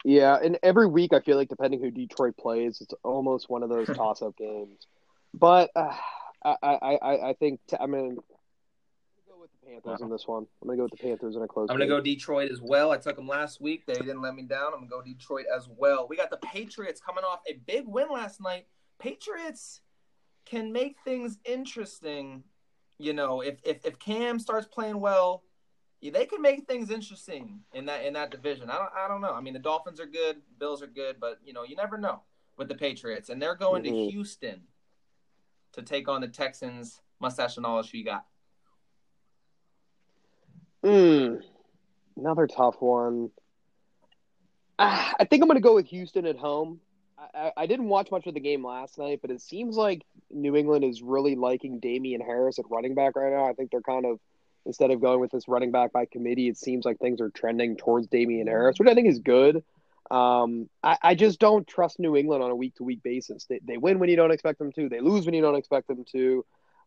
[0.05, 3.69] Yeah, and every week I feel like depending who Detroit plays, it's almost one of
[3.69, 4.87] those toss-up games.
[5.35, 5.93] But uh,
[6.45, 8.23] I, I, I, I think t- I'm gonna go
[9.41, 10.47] with the Panthers in this one.
[10.63, 11.67] I'm gonna go with the Panthers in a close.
[11.69, 11.99] I'm gonna game.
[11.99, 12.93] go Detroit as well.
[12.93, 13.85] I took them last week.
[13.87, 14.73] They didn't let me down.
[14.73, 16.07] I'm gonna go Detroit as well.
[16.09, 18.67] We got the Patriots coming off a big win last night.
[19.01, 19.81] Patriots
[20.45, 22.45] can make things interesting
[22.99, 25.43] you know, if if if Cam starts playing well,
[26.03, 28.71] they could make things interesting in that in that division.
[28.71, 29.33] I don't I don't know.
[29.33, 32.23] I mean, the Dolphins are good, Bills are good, but you know, you never know
[32.57, 34.07] with the Patriots, and they're going Mhm.
[34.07, 34.63] to Houston
[35.73, 37.01] to take on the Texans.
[37.19, 38.27] Mustache and all, who you got?
[40.85, 41.43] Mm,
[42.17, 43.31] another tough one.
[44.79, 46.81] Ah, I think I'm going to go with Houston at home.
[47.19, 50.55] I, I, didn't watch much of the game last night, but it seems like New
[50.55, 53.49] England is really liking Damien Harris at running back right now.
[53.49, 54.21] I think they're kind of
[54.67, 57.77] instead of going with this running back by committee, it seems like things are trending
[57.77, 59.63] towards Damien Harris, which I think is good.
[60.11, 63.47] Um, I, I just don't trust New England on a week to week basis.
[63.47, 64.89] They, they win when you don't expect them to.
[64.89, 66.45] They lose when you don't expect them to.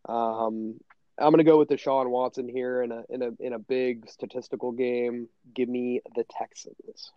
[0.07, 0.79] Um,
[1.17, 4.09] I'm going to go with Deshaun Watson here in a in a in a big
[4.09, 5.27] statistical game.
[5.53, 7.11] Give me the Texans.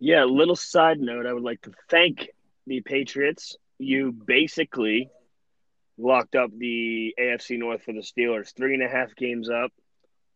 [0.00, 2.30] Yeah, little side note, I would like to thank
[2.66, 3.56] the Patriots.
[3.78, 5.10] You basically
[5.98, 9.72] locked up the AFC North for the Steelers, three and a half games up.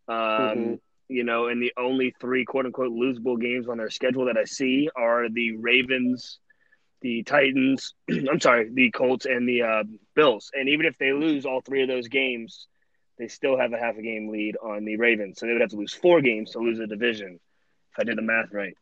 [0.08, 0.80] Um, Mhm.
[1.08, 4.44] You know, and the only three quote unquote losable games on their schedule that I
[4.44, 6.38] see are the Ravens,
[7.02, 10.50] the Titans, I'm sorry, the Colts, and the uh, Bills.
[10.54, 12.68] And even if they lose all three of those games,
[13.18, 15.38] they still have a half a game lead on the Ravens.
[15.38, 17.38] So they would have to lose four games to lose a division,
[17.92, 18.76] if I did the math right.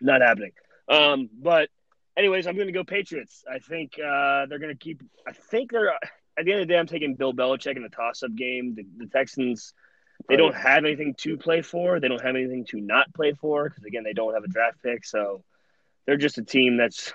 [0.00, 0.52] Not happening.
[0.88, 1.68] Um, but
[2.16, 3.44] anyways, I'm going to go Patriots.
[3.50, 5.02] I think uh, they're going to keep.
[5.26, 6.78] I think they're at the end of the day.
[6.78, 8.74] I'm taking Bill Belichick in the toss-up game.
[8.74, 9.72] The, the Texans.
[10.28, 12.00] They don't have anything to play for.
[12.00, 14.82] They don't have anything to not play for because again, they don't have a draft
[14.82, 15.04] pick.
[15.04, 15.44] So
[16.06, 17.12] they're just a team that's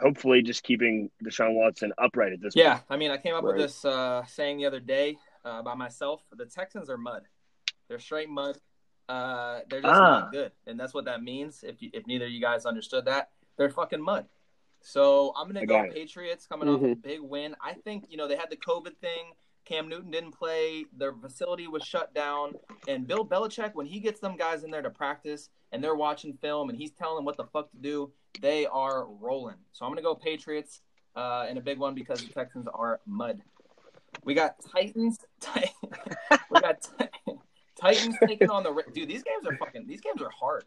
[0.00, 2.66] hopefully just keeping Deshaun Watson upright at this point.
[2.66, 5.74] Yeah, I mean, I came up with this uh, saying the other day uh, by
[5.74, 6.22] myself.
[6.32, 7.22] The Texans are mud.
[7.88, 8.58] They're straight mud.
[9.10, 10.20] Uh, they're just Ah.
[10.20, 11.64] not good, and that's what that means.
[11.64, 14.26] If you, if neither of you guys understood that, they're fucking mud.
[14.82, 15.94] So I'm gonna I go got it.
[15.94, 17.02] Patriots coming off a Mhm.
[17.02, 17.56] big win.
[17.60, 19.32] I think you know they had the COVID thing.
[19.64, 20.84] Cam Newton didn't play.
[20.96, 22.54] Their facility was shut down.
[22.88, 26.32] And Bill Belichick, when he gets them guys in there to practice and they're watching
[26.34, 29.56] film and he's telling them what the fuck to do, they are rolling.
[29.72, 30.80] So I'm gonna go Patriots
[31.16, 33.42] uh, in a big one because the Texans are mud.
[34.24, 35.18] We got Titans.
[36.50, 36.88] we got
[37.80, 39.08] Titans taking on the Ra- dude.
[39.08, 39.86] These games are fucking.
[39.86, 40.64] These games are hard.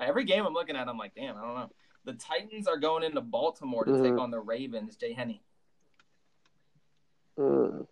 [0.00, 1.70] Every game I'm looking at, I'm like, damn, I don't know.
[2.04, 4.20] The Titans are going into Baltimore to take Mhm.
[4.20, 4.96] on the Ravens.
[4.96, 5.42] Jay Henny.
[7.38, 7.86] Mm.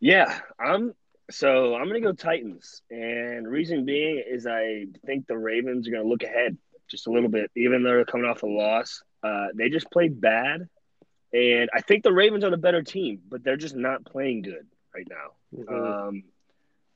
[0.00, 0.94] Yeah, I'm
[1.30, 6.08] so I'm gonna go Titans, and reason being is I think the Ravens are gonna
[6.08, 6.56] look ahead
[6.88, 9.02] just a little bit, even though they're coming off a loss.
[9.22, 10.68] Uh, they just played bad,
[11.32, 14.66] and I think the Ravens are the better team, but they're just not playing good
[14.94, 15.62] right now.
[15.62, 16.08] Mhm.
[16.08, 16.24] Um,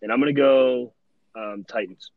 [0.02, 0.92] and I'm gonna go
[1.34, 2.10] um, Titans.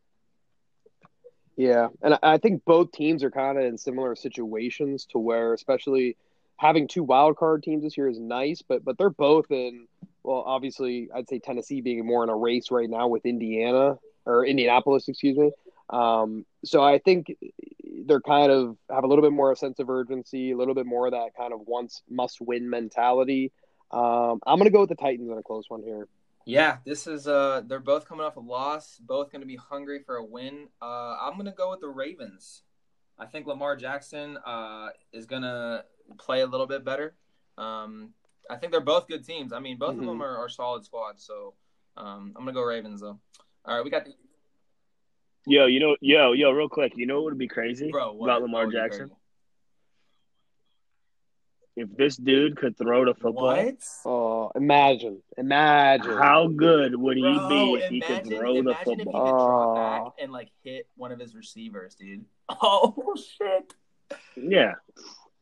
[1.56, 6.16] Yeah, and I- think both teams are kind of in similar situations to where, especially
[6.56, 9.88] having two wild card teams this year is nice, but but they're both in.
[10.24, 14.46] Well, obviously, I'd say Tennessee being more in a race right now with Indiana or
[14.46, 15.52] Indianapolis, excuse me.
[15.90, 17.36] Um, so I think
[18.06, 20.86] they're kind of have a little bit more a sense of urgency, a little bit
[20.86, 23.52] more of that kind of once must win mentality.
[23.92, 26.08] Um, I'm gonna go with the Titans in a close one here.
[26.46, 30.00] Yeah, this is uh they're both coming off a loss, both going to be hungry
[30.00, 30.68] for a win.
[30.82, 32.64] Uh I'm going to go with the Ravens.
[33.18, 35.86] I think Lamar Jackson uh is going to
[36.18, 37.16] play a little bit better.
[37.58, 38.14] Um
[38.50, 39.54] I think they're both good teams.
[39.54, 40.08] I mean, both of Mhm.
[40.08, 41.54] them are, are solid squads, so
[41.98, 43.20] um I'm going to go Ravens though.
[43.66, 44.14] All right, we got the
[45.46, 48.26] Yo, you know, yo, yo, real quick, you know what would be crazy bro what,
[48.28, 49.08] about Lamar Jackson?
[49.10, 49.19] crazy?
[51.80, 53.76] If this dude could throw the football, What?
[54.06, 56.12] Oh, imagine, imagine.
[56.18, 59.24] how good would he Bro, be if he could throw the imagine if he football?
[59.24, 60.04] could drop Oh.
[60.06, 62.26] back and like hit one of his receivers, dude.
[62.50, 63.74] Oh shit.
[64.36, 64.74] Yeah,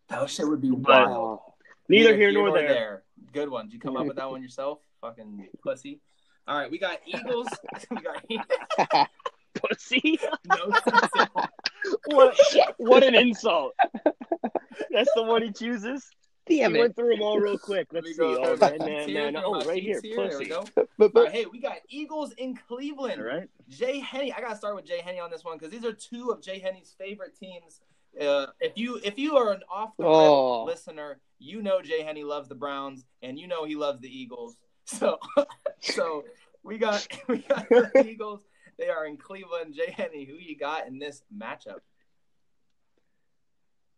[0.09, 1.39] That shit would be But- wild.
[1.41, 1.53] Oh.
[1.89, 3.01] neither here nor there.
[3.33, 3.65] Good one.
[3.65, 4.79] Did you come up with that one yourself?
[5.01, 6.01] Fucking pussy.
[6.47, 7.47] All right, we got Eagles.
[7.89, 9.09] we got
[9.55, 10.19] Pussy.
[10.45, 11.47] no sense at all.
[12.11, 12.37] what?
[12.77, 13.73] What an insult!
[14.91, 16.07] That's the one he chooses.
[16.49, 16.81] Damn he it.
[16.81, 17.87] went through them all real quick.
[17.91, 18.21] Let Let's see.
[18.21, 19.35] go Oh, man, man, man.
[19.37, 20.65] Oh, my right here, sheets There we go.
[20.75, 23.21] But, but right, hey, we got Eagles in Cleveland.
[23.21, 23.49] All right.
[23.69, 24.31] Jay Henny.
[24.33, 26.59] I gotta start with Jay Henny on this one because these are two of Jay
[26.59, 27.81] Henny's favorite teams.
[28.19, 30.63] Uh, if you if you are an off the rip Oh.
[30.63, 34.57] listener, you know Jay Henny loves the Browns and you know he loves the Eagles.
[34.89, 35.19] So
[35.81, 36.23] so
[36.63, 38.45] we got we got the Eagles.
[38.79, 39.75] They are in Cleveland.
[39.75, 41.79] Jay Henny, who you got in this matchup?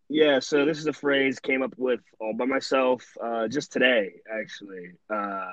[0.10, 0.40] Yeah.
[0.40, 4.92] So this is a phrase came up with all by myself uh, just today, actually.
[5.10, 5.46] Uh,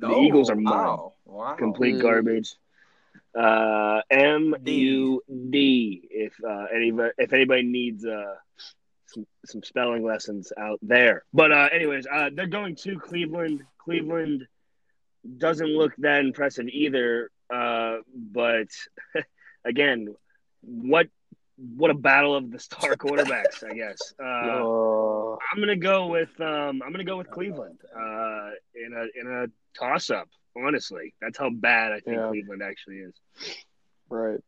[0.00, 0.74] the Eagles are mud.
[0.74, 1.12] wow.
[1.24, 1.54] Wow.
[1.56, 2.02] Complete Mm.
[2.02, 2.54] garbage.
[3.34, 6.08] Uh, M U D.
[6.10, 8.34] If uh, anybody if anybody needs uh,
[9.06, 11.24] some, some spelling lessons out there.
[11.32, 13.62] But uh, anyways, uh, they're going to Cleveland.
[13.78, 14.46] Cleveland
[15.38, 17.30] doesn't look that impressive either.
[17.52, 18.68] Uh, but
[19.64, 20.14] again,
[20.62, 21.08] what
[21.76, 24.14] what a battle of the star quarterbacks, I guess.
[24.22, 29.20] Uh, Uh, I'm gonna go with um, I'm gonna go with Cleveland uh, in a
[29.20, 29.46] in a
[29.78, 30.28] toss up.
[30.56, 32.28] Honestly, that's how bad I think Yeah.
[32.28, 33.14] Cleveland actually is.
[34.10, 34.40] right.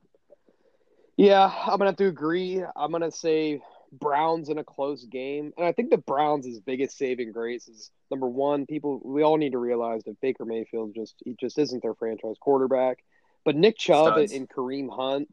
[1.17, 2.63] Yeah, I'm gonna have to agree.
[2.77, 7.31] I'm gonna say Browns in a close game, and I think the Browns' biggest saving
[7.33, 8.67] grace is number one.
[8.67, 12.37] People, we all need to realize that Baker Mayfield just he just isn't their franchise
[12.41, 12.99] quarterback,
[13.45, 14.33] but Nick Chubb Studs.
[14.33, 15.33] and Kareem Hunt,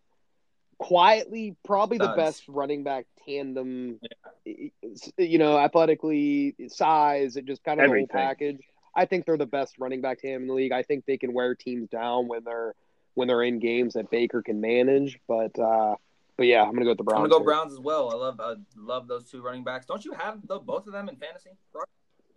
[0.82, 4.00] quietly probably the best running back tandem.
[4.46, 8.60] You know, athletically, size, and just kind of the whole package.
[8.96, 10.72] I think they're the best running back tandem in the league.
[10.72, 12.74] I think they can wear teams down when they're
[13.14, 15.20] when they're in games that Baker can manage.
[15.28, 15.96] But uh,
[16.36, 17.26] but yeah, I'm gonna go with the Browns.
[17.26, 17.46] I'm gonna go here.
[17.46, 18.12] Browns as well.
[18.12, 19.86] I love I love those two running backs.
[19.86, 21.52] Don't you have the, both of them in fantasy?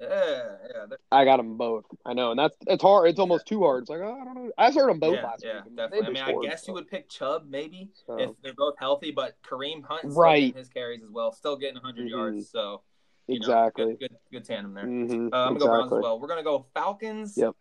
[0.01, 1.85] Yeah, yeah, I got them both.
[2.05, 3.09] I know, and that's it's hard.
[3.09, 3.83] It's almost too hard.
[3.83, 4.51] It's like oh, I don't know.
[4.59, 5.77] I heard them both yeah, last yeah, week.
[5.77, 6.07] definitely.
[6.07, 8.19] I mean, I guess so- you would pick Chubb maybe so.
[8.19, 10.55] if they're both healthy, but Kareem Hunt Right.
[10.55, 12.11] his carries as well, still getting 100 Mhm.
[12.11, 12.51] yards.
[12.51, 12.83] So
[13.29, 13.85] you know, exactly.
[13.95, 14.85] good, good, good tandem there.
[14.85, 16.19] Mhm, Uh, I'm gonna go Browns as well.
[16.21, 17.55] We're gonna go Falcons Yep.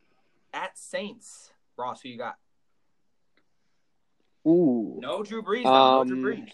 [0.54, 1.54] at Saints.
[1.78, 2.38] Ross, who you got?
[4.46, 4.98] Ooh.
[5.00, 5.65] No Drew Brees.
[5.65, 6.52] Um, no Drew Brees.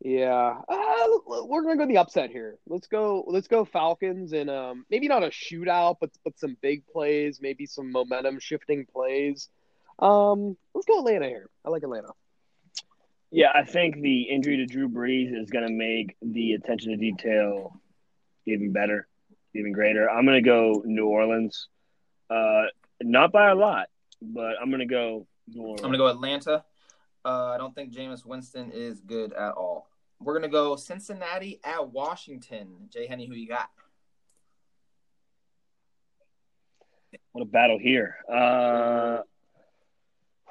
[0.00, 1.06] Yeah, uh,
[1.46, 2.58] we're gonna go the upset here.
[2.68, 3.24] Let's go.
[3.26, 7.66] Let's go Falcons and um, maybe not a shootout, but but some big plays, maybe
[7.66, 9.48] some momentum shifting plays.
[9.98, 11.48] Um, let's go Atlanta here.
[11.64, 12.10] I like Atlanta.
[13.30, 16.96] Yeah, I think the injury to Drew Brees is going to make the attention to
[16.96, 17.80] detail
[18.46, 19.08] even better,
[19.54, 20.08] even greater.
[20.08, 21.68] I'm going to go New Orleans,
[22.30, 22.64] uh,
[23.02, 23.88] not by a lot,
[24.22, 25.80] but I'm going to go New Orleans.
[25.80, 26.64] I'm gonna go Atlanta.
[27.26, 29.90] Uh, I don't think Jameis Winston is good at all.
[30.20, 32.88] We're gonna go Cincinnati at Washington.
[32.88, 33.68] Jay Henny, who you got?
[37.32, 38.14] What a battle here.
[38.32, 39.22] Uh,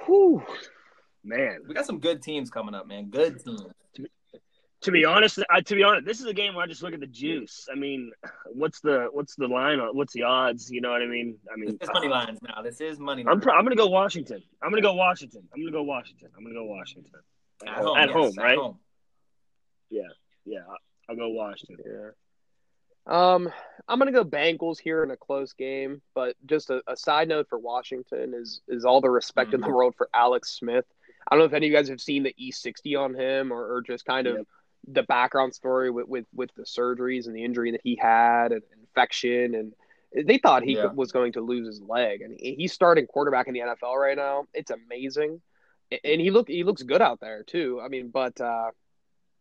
[0.06, 0.44] whew,
[1.24, 1.62] man.
[1.66, 3.10] We got some good teams coming up, man.
[3.10, 3.62] Good teams.
[4.82, 6.94] To be honest, I, to be honest, this is a game where I just look
[6.94, 7.68] at the juice.
[7.72, 8.12] I mean,
[8.46, 9.80] what's the what's the line?
[9.80, 10.70] on What's the odds?
[10.70, 11.38] You know what I mean?
[11.52, 12.62] I mean, This is money lines now.
[12.62, 13.34] This is money Lines.
[13.36, 14.44] I'm pro- I'm gonna go Washington.
[14.62, 15.48] I'm gonna go Washington.
[15.54, 16.30] I'm gonna go Washington.
[16.38, 17.12] I'm gonna go Washington.
[17.66, 17.98] at home.
[17.98, 18.58] At yes, home, right?
[18.58, 18.80] home.
[20.46, 20.60] Yeah,
[21.10, 21.78] I'll go Washington.
[21.86, 22.10] Yeah.
[23.08, 23.52] Um,
[23.88, 27.48] I'm gonna go Bengals here in a close game, but just a, a side note
[27.50, 30.86] for Washington is is all the respect in the world for Alex Smith.
[31.28, 33.76] I don't know if any of you guys have seen the E60 on him or,
[33.76, 34.48] or just kind of Yep.
[34.88, 38.62] The background story with, with with the surgeries and the injury that he had and
[38.82, 39.74] infection and
[40.28, 40.86] they thought he Yeah.
[40.94, 44.16] was going to lose his leg and he- he's starting quarterback in the NFL right
[44.16, 44.46] now.
[44.54, 45.42] It's amazing,
[46.04, 47.82] and he look he looks good out there too.
[47.84, 48.72] I mean, but uh,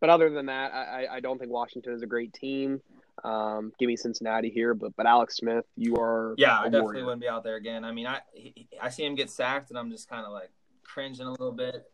[0.00, 2.80] but other than that, I, I- don't think Washington is a great team.
[3.22, 7.20] Um, give me Cincinnati here, but but Alex Smith, you are Yeah, I definitely wouldn't
[7.22, 7.84] be out there again.
[7.84, 10.50] I mean, I he, I see him get sacked, and I'm just kind of like
[10.82, 11.88] cringing a little bit.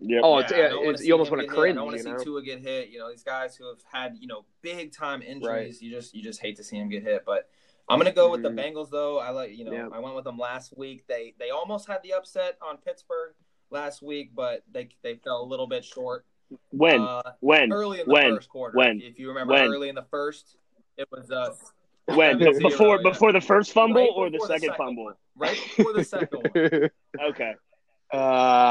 [0.00, 0.20] Yep.
[0.24, 1.58] Oh, it's, I yeah, don't it's, you almost want to get hit.
[1.58, 1.76] I cringe.
[1.76, 2.18] don't want You to know?
[2.18, 2.88] see Tua get hit.
[2.90, 5.82] You know, these guys who have had you know big time injuries.
[5.82, 7.24] You just you just hate to see him get hit.
[7.26, 7.48] But
[7.88, 8.74] I'm gonna go with the Mhm.
[8.74, 9.18] Bengals though.
[9.18, 9.88] I like you know Yeah.
[9.92, 11.06] I went with them last week.
[11.08, 13.34] They they almost had the upset on Pittsburgh
[13.70, 16.24] last week, but they they fell a little bit short.
[16.70, 17.00] when?
[17.00, 17.72] Uh, when?
[17.72, 18.34] early in the when?
[18.36, 18.76] first quarter.
[18.78, 19.00] When?
[19.02, 19.64] If you remember, When?
[19.64, 20.56] early in the first,
[20.96, 21.54] it was uh
[22.14, 22.38] when?
[22.38, 23.02] 7-0, before yeah.
[23.10, 25.12] before the first fumble Right or the before the second second fumble?
[25.36, 26.38] right before the second
[27.18, 27.30] one.
[27.30, 27.54] Okay.
[28.12, 28.67] uh, Like,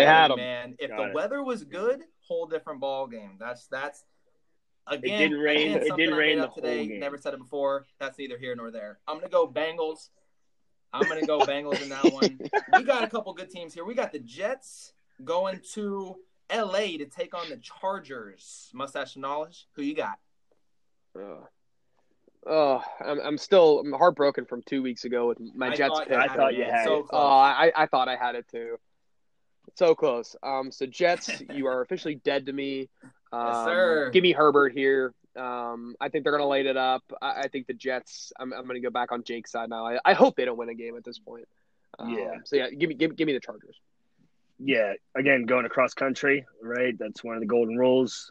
[0.00, 0.36] they had him.
[0.38, 0.74] man.
[0.78, 1.14] If Got the it.
[1.14, 3.36] weather was good, whole different ball game.
[3.38, 4.04] That's that's
[4.86, 5.14] again.
[5.14, 6.78] It didn't rain- again, it didn't rain the up today.
[6.78, 7.00] whole game.
[7.00, 7.86] Never said it before.
[7.98, 8.98] That's neither here nor there.
[9.08, 10.08] I'm gonna go Bengals.
[10.92, 12.38] I'm gonna go Bengals in that one.
[12.76, 13.84] We got a couple good teams here.
[13.84, 14.92] We got the Jets
[15.24, 16.16] going to
[16.50, 16.96] L.A.
[16.98, 18.70] to take on the Chargers.
[18.74, 19.68] Mustache knowledge.
[19.74, 20.18] Who you got?
[21.16, 21.44] Uh,
[22.46, 26.08] oh, I'm, I'm still I'm heartbroken from two weeks ago with my I Jets thought
[26.08, 26.16] pick.
[26.18, 27.08] I thought you had so it.
[27.08, 27.08] close.
[27.12, 28.76] Oh, I, I thought I had it too.
[29.76, 30.36] So close.
[30.42, 32.88] Um, so Jets, you are officially dead to me.
[33.32, 34.10] Um, sir.
[34.12, 35.14] Give me Herbert here.
[35.36, 37.02] Um, I think they're gonna light it up.
[37.22, 38.32] I, I think the Jets.
[38.38, 39.86] I'm, I'm gonna go back on Jake's side now.
[39.86, 41.46] I, I hope they don't win a game at this point.
[41.98, 42.34] Um, Yeah.
[42.44, 43.78] So yeah, give me give, give me the Chargers.
[44.58, 44.92] Yeah.
[45.16, 46.98] Again, going across country, right?
[46.98, 48.30] That's one of the golden rules.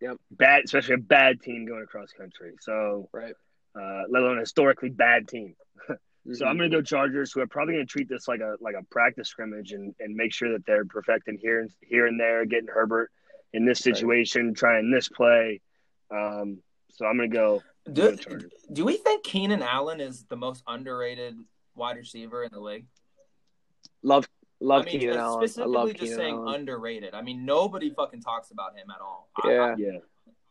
[0.00, 0.16] Yep.
[0.30, 2.52] Bad, especially a bad team going across country.
[2.60, 3.34] So, Right.
[3.78, 5.54] uh, let alone a historically bad team.
[6.34, 6.46] So.
[6.46, 8.74] I'm going to go Chargers, who are probably going to treat this like a like
[8.78, 12.44] a practice scrimmage and, and make sure that they're perfecting here and here and there,
[12.44, 13.10] getting Herbert
[13.52, 13.94] in this Right.
[13.96, 15.60] situation, trying this play.
[16.10, 16.58] Um,
[16.90, 17.62] so I'm going to go.
[17.90, 18.52] Do, go Chargers.
[18.72, 21.36] do we think Keenan Allen is the most underrated
[21.74, 22.86] wide receiver in the league?
[24.02, 24.28] love
[24.60, 25.50] Love I mean, Keenan uh, Allen.
[25.58, 26.54] I love just Keenan saying Allen.
[26.56, 27.14] underrated.
[27.14, 29.28] I mean, nobody fucking talks about him at all.
[29.36, 29.74] I- Yeah.
[29.78, 29.98] Yeah.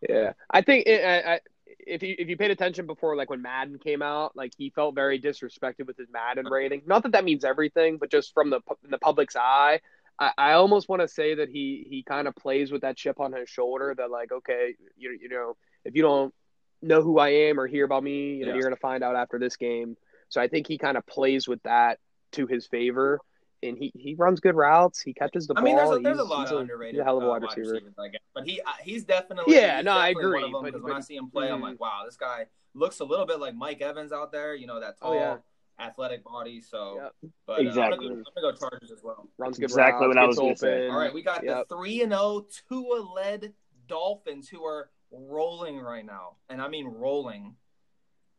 [0.08, 1.40] Yeah, I think it, I, I,
[1.88, 4.96] if you if you paid attention before, like when Madden came out, like he felt
[4.96, 6.82] very disrespected with his Madden rating.
[6.86, 9.80] Not that that means everything, but just from the the public's eye,
[10.20, 13.20] I, I almost want to say that he he kind of plays with that chip
[13.20, 13.94] on his shoulder.
[13.98, 16.34] That like, okay, you you know, if you don't
[16.82, 18.56] know who I am or hear about me, you know, Yeah.
[18.56, 19.98] you're gonna find out after this game.
[20.30, 22.00] So I think he kind of plays with that
[22.34, 23.20] to his favor.
[23.64, 25.00] And he, he runs good routes.
[25.02, 25.64] He catches the I ball.
[25.64, 26.96] mean, there's a, there's a He's- lot he's of underrated.
[26.96, 27.72] He's a hell of a uh, wide receiver.
[27.72, 28.22] receivers, I guess.
[28.36, 30.74] But he uh, he's definitely Yeah, he's no, I definitely one agree, of them, but-
[30.74, 31.64] but- when I see him play, I'm Mhm.
[31.64, 32.46] like, wow, this guy
[32.76, 34.54] looks a little bit like Mike Evans out there.
[34.54, 35.38] You know that Oh, tall, yeah.
[35.80, 36.62] athletic body.
[36.62, 37.32] So, Yep.
[37.48, 37.84] but uh, Exactly.
[37.84, 39.28] I'm, gonna go, I'm gonna go Chargers as well.
[39.40, 40.88] Runs good Exactly routes, what I was gonna say.
[40.88, 41.68] All right, we got Yep.
[41.68, 43.54] the three and zero Tua led
[43.88, 47.56] Dolphins who are rolling right now, and I mean rolling.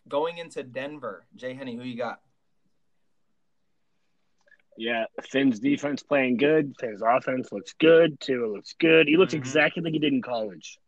[0.07, 2.21] Going into Denver, Jay Henny, who you got?
[4.79, 6.77] Yeah, Finn's defense playing good.
[6.79, 8.21] Finn's offense looks good.
[8.21, 9.09] Tua looks good.
[9.09, 9.39] He looks Mhm.
[9.39, 10.79] exactly like he did in college,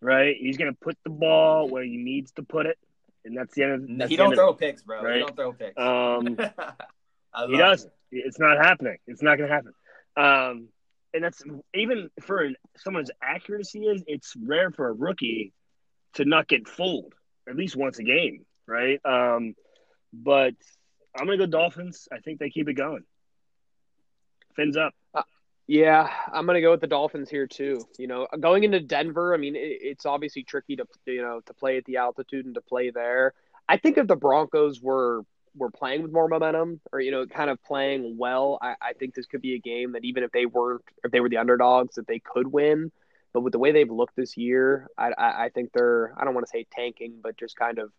[0.00, 0.36] right?
[0.36, 2.76] He's gonna put the ball where he needs to put it,
[3.24, 3.72] and that's the end.
[3.72, 5.12] Of, that's he don't throw picks, bro.
[5.12, 5.78] He don't throw picks.
[5.78, 6.36] Um,
[7.46, 7.92] he doesn't.
[8.10, 8.24] it.
[8.26, 8.98] It's not happening.
[9.06, 9.74] It's not gonna happen.
[10.16, 10.68] Um,
[11.14, 11.40] and that's
[11.72, 14.02] even for an, someone's accuracy is.
[14.08, 15.52] It's rare for a rookie
[16.14, 17.14] to not get fooled
[17.48, 18.98] at least once a game, right?
[19.04, 19.54] Um,
[20.12, 20.54] but
[21.16, 22.08] I'm gonna go Dolphins.
[22.10, 23.04] I think they keep it going.
[24.60, 24.92] Fins up.
[25.14, 25.22] Uh,
[25.66, 27.80] yeah, I'm gonna go with the Dolphins here too.
[27.98, 31.54] You know, going into Denver, I mean, it, it's obviously tricky to you know to
[31.54, 33.32] play at the altitude and to play there.
[33.66, 35.22] I think if the Broncos were
[35.56, 39.14] were playing with more momentum or you know kind of playing well, I, I think
[39.14, 41.94] this could be a game that even if they weren't if they were the underdogs
[41.94, 42.92] that they could win.
[43.32, 46.34] But with the way they've looked this year, I, I, I think they're I don't
[46.34, 47.92] want to say tanking, but just kind of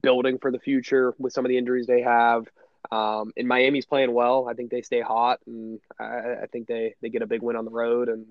[0.00, 2.46] building for the future with some of the injuries they have.
[2.92, 4.48] Um, and Miami's playing well.
[4.48, 7.56] I think they stay hot, and I, I think they, they get a big win
[7.56, 8.26] on the road, and,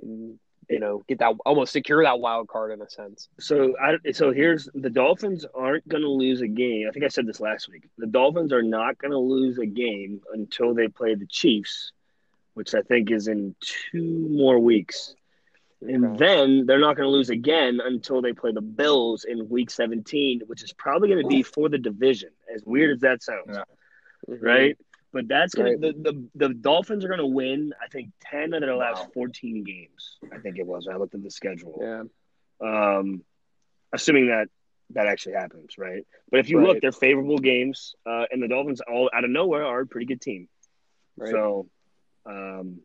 [0.00, 0.38] and
[0.70, 3.28] you know get that almost secure that wild card in a sense.
[3.40, 6.86] So I so here's the Dolphins aren't going to lose a game.
[6.88, 7.88] I think I said this last week.
[7.98, 11.92] The Dolphins are not going to lose a game until they play the Chiefs,
[12.54, 13.56] which I think is in
[13.90, 15.14] two more weeks.
[15.82, 16.16] And Okay.
[16.16, 20.42] then they're not going to lose again until they play the Bills in week 17,
[20.46, 22.30] which is probably going to be for the division.
[22.54, 23.64] As weird as that sounds, Yeah.
[24.28, 24.42] Mhm.
[24.42, 24.78] right?
[25.12, 25.94] But that's going Right.
[25.94, 27.72] to the, the the Dolphins are going to win.
[27.80, 29.10] I think 10 out of their last Wow.
[29.14, 30.18] 14 games.
[30.32, 30.88] I think it was.
[30.88, 32.04] I looked at the schedule Yeah.
[32.60, 33.24] um,
[33.92, 34.48] assuming that
[34.90, 36.04] that actually happens, right?
[36.30, 36.66] But if you Right.
[36.68, 40.06] look, they're favorable games, uh, and the Dolphins, all out of nowhere, are a pretty
[40.06, 40.48] good team.
[41.16, 41.30] Right.
[41.30, 41.68] So,
[42.26, 42.80] um,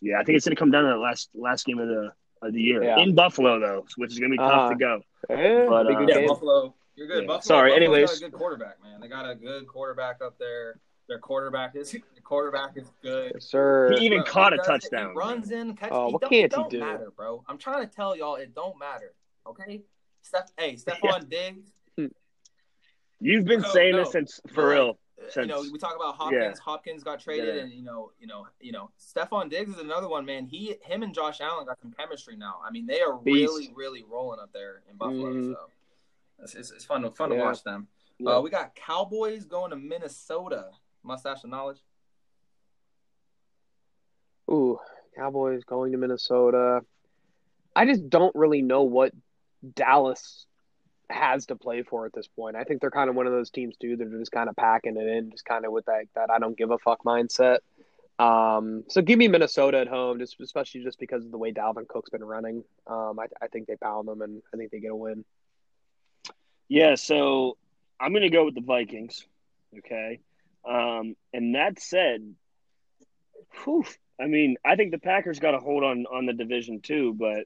[0.00, 2.12] yeah, I think it's going to come down to the last last game of the
[2.42, 3.00] of the year Yeah.
[3.00, 4.68] in Buffalo, though, which is going to be tough Uh-huh.
[4.70, 5.02] to go.
[5.30, 6.28] Eh, But, big uh, good Yeah, game.
[6.28, 6.74] Buffalo.
[6.96, 7.22] You're good.
[7.24, 7.26] Yeah.
[7.28, 7.40] Buffalo.
[7.56, 8.08] Sorry, Buffalo's anyways.
[8.10, 9.00] got a good quarterback, man.
[9.00, 10.80] They got a good quarterback up there.
[11.08, 13.32] Their quarterback is the quarterback is good.
[13.34, 13.94] Yes, sir.
[13.98, 15.12] He even Bro, caught a touchdown.
[15.12, 15.90] He runs in, catch.
[15.92, 16.80] Oh, it what don't, can't it he don't do?
[16.80, 17.44] matter, bro.
[17.48, 19.14] I'm trying to tell y'all, it don't matter.
[19.46, 19.82] Okay,
[20.22, 20.50] Steph.
[20.58, 21.70] Hey, Stefon Diggs.
[23.20, 23.98] You've been No, saying no.
[24.04, 24.98] this since for No, real.
[25.36, 26.42] uh, you know, we talk about Hopkins.
[26.42, 26.52] yeah.
[26.62, 27.62] Hopkins got traded, Yeah.
[27.62, 30.44] and you know, you know, you know, Stefon Diggs is another one, man.
[30.44, 32.56] He, him, and Josh Allen got some chemistry now.
[32.66, 33.50] I mean, they are Beast.
[33.52, 35.32] really, really rolling up there in Buffalo.
[35.32, 35.54] Mhm.
[35.54, 35.60] So
[36.42, 37.88] it's, it's, it's fun to fun to watch them.
[38.18, 38.36] Yeah.
[38.36, 40.70] Uh, we got Cowboys going to Minnesota.
[41.02, 41.78] Mustache of knowledge.
[44.50, 44.78] Ooh,
[45.16, 46.80] Cowboys going to Minnesota.
[47.74, 49.12] I just don't really know what
[49.74, 50.46] Dallas
[51.10, 52.56] has to play for at this point.
[52.56, 53.96] I think they're kind of one of those teams too.
[53.96, 56.38] that are just kind of packing it in, just kind of with that that I
[56.38, 57.58] don't give a fuck mindset.
[58.18, 61.86] Um, so give me Minnesota at home, just especially just because of the way Dalvin
[61.86, 62.64] Cook's been running.
[62.86, 65.24] Um, I, I think they pound them, and I think they get a win.
[66.68, 67.56] Yeah, so
[68.00, 69.24] I'm going to go with the Vikings.
[69.78, 70.20] Okay.
[70.68, 72.34] Um, and that said,
[73.64, 73.84] whew,
[74.20, 77.44] I mean, I think the Packers got a hold on on the division too, but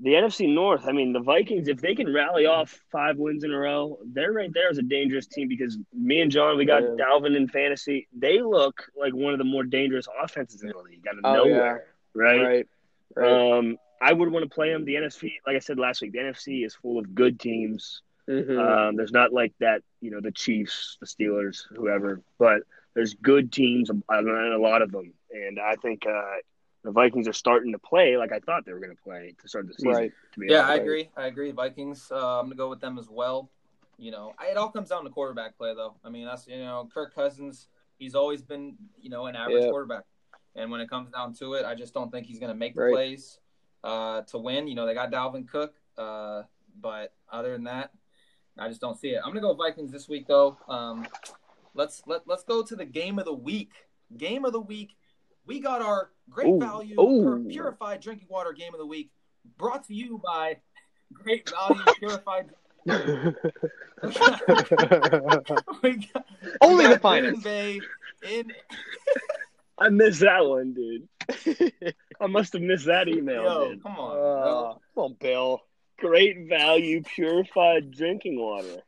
[0.00, 3.52] the NFC North, I mean, the Vikings, if they can rally off five wins in
[3.52, 6.82] a row, they're right there as a dangerous team because me and John, we got
[6.82, 7.04] Yeah.
[7.04, 8.08] Dalvin in fantasy.
[8.12, 11.44] They look like one of the more dangerous offenses in the league out of Oh,
[11.44, 11.84] nowhere,
[12.14, 12.42] right?
[12.42, 12.68] Right,
[13.14, 13.58] right.
[13.58, 14.84] Um, I would want to play them.
[14.84, 18.02] The NFC, like I said last week, the NFC is full of good teams.
[18.28, 18.58] Mhm.
[18.58, 22.62] Um, there's not like that, you know, the Chiefs, the Steelers, whoever, but
[22.94, 25.12] there's good teams, and a lot of them.
[25.30, 26.36] And I think uh,
[26.84, 29.48] the Vikings are starting to play like I thought they were going to play to
[29.48, 29.90] start the season.
[29.92, 30.12] right.
[30.34, 30.66] To be Yeah.
[30.68, 31.10] I agree.
[31.16, 31.50] I agree.
[31.52, 32.10] Vikings.
[32.10, 33.50] Uh, I'm gonna go with them as well.
[33.98, 35.94] You know, I- it all comes down to quarterback play, though.
[36.04, 37.68] I mean, that's you know, Kirk Cousins.
[37.98, 39.70] He's always been you know an average Yeah.
[39.70, 40.04] quarterback,
[40.56, 42.82] and when it comes down to it, I just don't think he's gonna make the
[42.82, 42.92] Right.
[42.92, 43.38] plays
[43.84, 44.68] uh, to win.
[44.68, 46.42] You know, they got Dalvin Cook, uh,
[46.80, 47.90] but other than that,
[48.58, 49.20] I just don't see it.
[49.24, 50.56] I'm gonna go Vikings this week, though.
[50.68, 51.06] Um,
[51.74, 53.72] let's let let's go to the game of the week.
[54.16, 54.96] game of the week.
[55.46, 56.58] We got our great Ooh.
[56.60, 57.46] value Ooh.
[57.48, 59.10] purified drinking water game of the week,
[59.58, 60.58] brought to you by
[61.12, 62.50] Great Value Purified.
[62.86, 63.34] got,
[66.60, 67.44] Only the got Green finest.
[67.44, 67.80] Bay
[68.28, 68.52] in
[69.82, 71.08] I missed that one, dude.
[72.20, 73.68] I must have missed that email, yo.
[73.70, 73.82] dude.
[73.82, 75.60] Come on, Uh, come on, Bill.
[75.98, 78.78] Great value purified drinking water.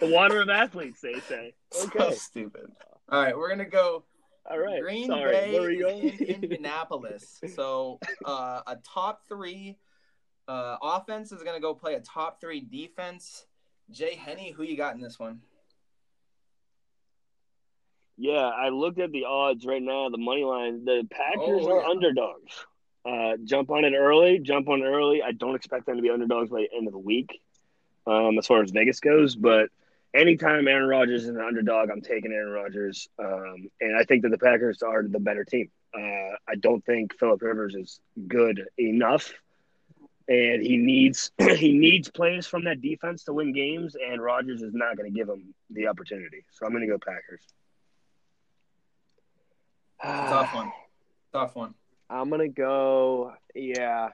[0.00, 1.54] The water of athletes, they say.
[1.72, 2.14] So Okay.
[2.16, 2.70] stupid.
[3.10, 4.04] All right, we're gonna go
[4.48, 4.80] All right.
[4.80, 5.32] Green Sorry.
[5.32, 7.40] Bay Where are we in Indianapolis.
[7.54, 9.76] So uh, a top three
[10.48, 13.46] uh, offense is going to go play a top three defense.
[13.90, 15.40] Jay Henny, who you got in this one?
[18.16, 20.08] Yeah, I looked at the odds right now.
[20.08, 20.84] The money line.
[20.84, 21.88] The Packers Oh, are yeah.
[21.88, 22.66] underdogs.
[23.04, 24.38] Uh, jump on it early.
[24.38, 25.22] Jump on it early.
[25.22, 27.40] I don't expect them to be underdogs by the end of the week,
[28.06, 29.34] um, as far as Vegas goes.
[29.36, 29.68] But
[30.14, 33.08] anytime Aaron Rodgers is an underdog, I'm taking Aaron Rodgers.
[33.18, 35.70] Um, and I think that the Packers are the better team.
[35.92, 39.32] Uh, I don't think Philip Rivers is good enough,
[40.28, 43.96] and he needs he needs plays from that defense to win games.
[43.96, 46.44] And Rodgers is not going to give him the opportunity.
[46.52, 47.42] So I'm going to go Packers.
[50.02, 50.72] Tough one.
[51.32, 51.74] Tough one.
[52.10, 53.32] I'm gonna go.
[53.54, 54.10] Yeah,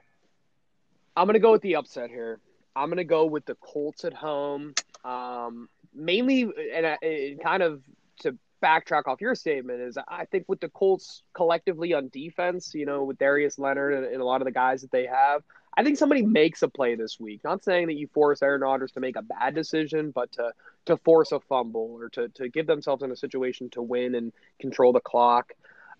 [1.15, 2.39] I'm gonna go with the upset here.
[2.75, 4.73] I'm gonna go with the Colts at home.
[5.03, 7.81] Um, mainly, and I- and kind of
[8.21, 12.85] to backtrack off your statement is I think with the Colts collectively on defense, you
[12.85, 15.43] know, with Darius Leonard and, and a lot of the guys that they have,
[15.75, 17.43] I think somebody makes a play this week.
[17.43, 20.53] Not saying that you force Aaron Rodgers to make a bad decision, but to
[20.85, 24.33] to force a fumble or to to give themselves in a situation to win and
[24.59, 25.53] control the clock.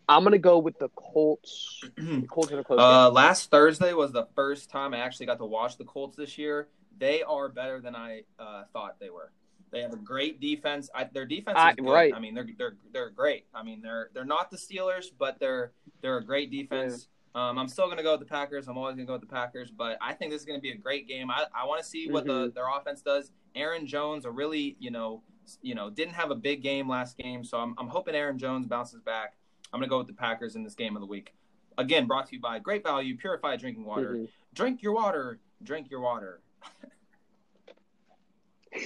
[0.10, 1.82] I'm gonna go with the Colts.
[1.96, 5.38] The Colts in a close Uh, last Thursday was the first time I actually got
[5.38, 6.68] to watch the Colts this year.
[6.98, 9.32] They are better than I uh, thought they were.
[9.72, 10.90] They have a great defense.
[10.94, 11.86] I, their defense is I- good.
[11.90, 12.14] right.
[12.14, 13.46] I mean, they're they're they're great.
[13.54, 15.72] I mean, they're they're not the Steelers, but they're
[16.02, 17.08] they're a great defense.
[17.34, 18.68] Um, I'm still gonna go with the Packers.
[18.68, 20.78] I'm always gonna go with the Packers, but I think this is gonna be a
[20.78, 21.32] great game.
[21.32, 23.32] I, I want to see what the, their offense does.
[23.56, 25.24] Aaron Jones, a really you know
[25.62, 28.68] you know didn't have a big game last game, so I'm I'm hoping Aaron Jones
[28.68, 29.36] bounces back.
[29.72, 31.34] I'm gonna go with the Packers in this game of the week.
[31.78, 34.16] Again, brought to you by Great Value Purified Drinking Water.
[34.16, 34.28] Mhm.
[34.54, 35.40] Drink your water.
[35.64, 36.42] Drink your water.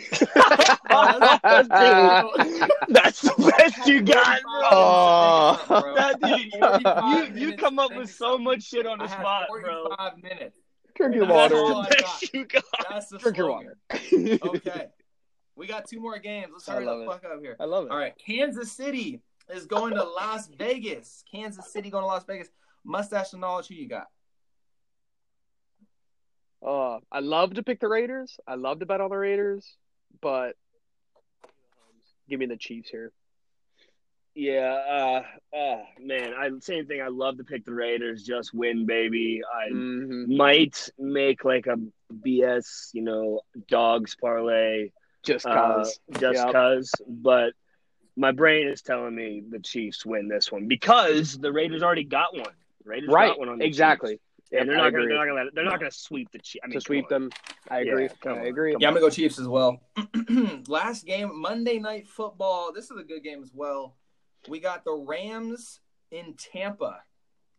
[2.89, 4.69] That's the best you got, bro.
[4.71, 5.93] Oh.
[5.95, 9.47] That, dude, you, you come up with so much shit on the I had spot,
[9.49, 9.87] bro.
[9.97, 10.59] 45 minutes.
[10.95, 11.55] Drink your That's water.
[11.55, 11.89] That's the got.
[11.99, 12.63] best you got.
[12.89, 13.77] That's the Drink your water.
[13.93, 14.87] Okay.
[15.55, 16.47] We got two more games.
[16.51, 17.07] Let's hurry the love it.
[17.07, 17.55] fuck up here.
[17.59, 17.91] I love it.
[17.91, 18.13] All right.
[18.17, 21.23] Kansas City is going to Las Vegas.
[21.31, 22.49] Kansas City going to Las Vegas.
[22.83, 24.07] Mustache and knowledge, who you got?
[26.65, 28.37] Uh, I love to pick the Raiders.
[28.47, 29.71] I love to bet on the Raiders,
[30.21, 30.55] but
[32.27, 33.11] give me the Chiefs here.
[34.33, 37.01] Yeah, uh, uh, man, I same thing.
[37.01, 38.23] I love to pick the Raiders.
[38.23, 39.41] Just win, baby.
[39.45, 40.35] I Mhm.
[40.35, 41.77] might make like a
[42.11, 44.91] BS, you know, dogs parlay,
[45.23, 45.99] Just uh, cause.
[46.19, 46.51] just Yep.
[46.51, 46.91] cause.
[47.07, 47.53] But
[48.17, 52.33] my brain is telling me the Chiefs win this one because the Raiders already got
[52.35, 52.55] one.
[52.83, 53.29] Raiders right.
[53.29, 54.15] got one on Exactly.
[54.15, 54.23] Chiefs.
[54.61, 55.07] And they're not gonna, agree.
[55.07, 56.61] they're not gonna, let- they're not gonna sweep the Chiefs.
[56.63, 57.09] I mean, to sweep on.
[57.23, 57.31] them.
[57.69, 58.03] I agree.
[58.03, 58.45] Yeah, come I on.
[58.47, 58.71] agree.
[58.73, 59.79] Come Yeah, I'm gonna go Chiefs as well.
[60.67, 62.71] Last game, Monday Night Football.
[62.73, 63.95] This is a good game as well.
[64.47, 65.79] We got the Rams
[66.11, 67.01] in Tampa.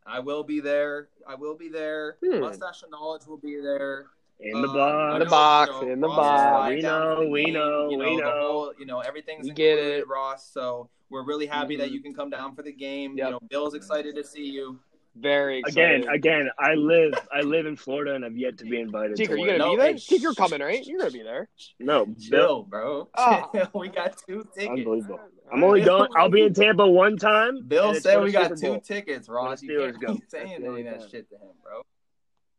[0.07, 1.09] I will be there.
[1.27, 2.17] I will be there.
[2.25, 2.41] Hmm.
[2.41, 4.07] Mustache and knowledge will be there.
[4.39, 5.13] in the Uh, box.
[5.13, 6.69] I In the box, you know, in the Ross box.
[6.75, 8.31] We know, we know, you we the know.
[8.41, 10.07] whole- you know, everything's We get it.
[10.07, 10.47] Ross.
[10.53, 11.93] So we're really happy that Mhm.
[11.93, 13.17] you can come down for the game.
[13.17, 13.27] Yep.
[13.27, 14.79] You know, Bill's excited to see you.
[15.19, 16.03] Very excited.
[16.03, 19.17] Again, again, I live, I live in Florida, and I've yet to be invited.
[19.17, 19.47] Teaker, to you one.
[19.49, 19.87] gonna No, be there?
[19.89, 20.85] hey, Teaker, you're coming, right?
[20.87, 21.49] You're gonna be there.
[21.81, 23.09] No, Bill, Chill, bro.
[23.17, 23.69] Oh.
[23.75, 24.69] we got two tickets.
[24.69, 25.21] unbelievable.
[25.51, 26.11] I'm only going.
[26.17, 27.63] I'll be in Tampa one time.
[27.67, 29.63] Bill said we got two tickets, Ross.
[29.63, 30.15] You Steelers can't go.
[30.15, 31.83] be saying any of that shit to him, bro.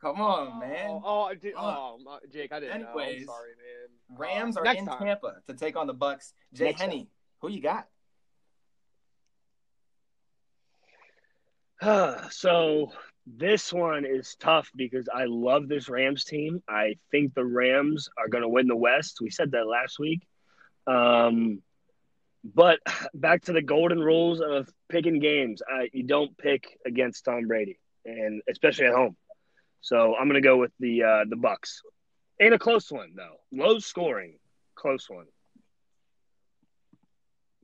[0.02, 0.90] Come on, man.
[0.90, 2.00] Oh, oh, dude, oh,
[2.32, 2.88] Jake, I didn't know.
[3.00, 4.18] I'm sorry, man.
[4.18, 5.00] Rams Uh, are next in time.
[5.00, 6.34] Tampa to take on the Bucs.
[6.54, 7.88] Jay Next Henny, who you got?
[12.32, 12.92] so
[13.26, 16.64] this one is tough because I love this Rams team.
[16.68, 19.20] I think the Rams are going to win the West.
[19.22, 20.22] We said that last week.
[20.86, 21.62] Um,
[22.44, 22.80] but
[23.14, 25.62] back to the golden rules of picking games.
[25.68, 29.16] I, you don't pick against Tom Brady, and especially at home.
[29.82, 31.82] So I'm going to go with the uh, the Bucs.
[32.42, 34.38] Ain't a close one though, low scoring,
[34.76, 35.26] close one.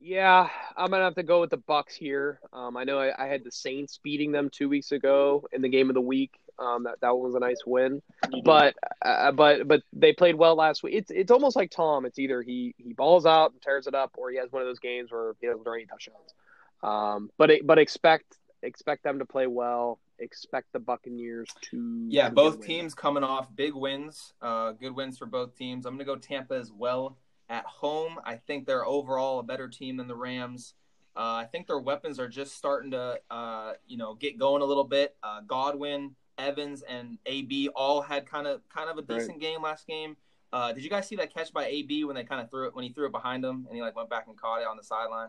[0.06, 2.38] Yeah, I'm gonna have to go with the Bucs here.
[2.52, 5.68] Um, I know I, I had the Saints beating them two weeks ago in the
[5.70, 6.38] game of the week.
[6.58, 8.02] Um, that that one was a nice win,
[8.44, 10.94] but uh, but but they played well last week.
[10.94, 12.04] It's it's almost like Tom.
[12.04, 14.68] It's either he he balls out and tears it up, or he has one of
[14.68, 16.34] those games where he doesn't throw any touchdowns.
[16.82, 20.00] Um, but it, but expect expect them to play well.
[20.18, 24.34] Expect the Buccaneers to Yeah, to both teams coming off big wins.
[24.42, 25.86] Uh, good wins for both teams.
[25.86, 27.16] I'm going to go Tampa as well
[27.48, 28.18] at home.
[28.24, 30.74] I think they're overall a better team than the Rams.
[31.16, 34.64] Uh, I think their weapons are just starting to, uh, you know, get going a
[34.64, 35.16] little bit.
[35.22, 39.20] Uh, Godwin, Evans, and AB all had kind of kind of a Right.
[39.20, 40.16] decent game last game.
[40.52, 42.74] Uh, did you guys see that catch by AB when they kind of threw it
[42.74, 44.76] when he threw it behind him and he like went back and caught it on
[44.76, 45.28] the sideline?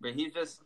[0.00, 0.60] But he's just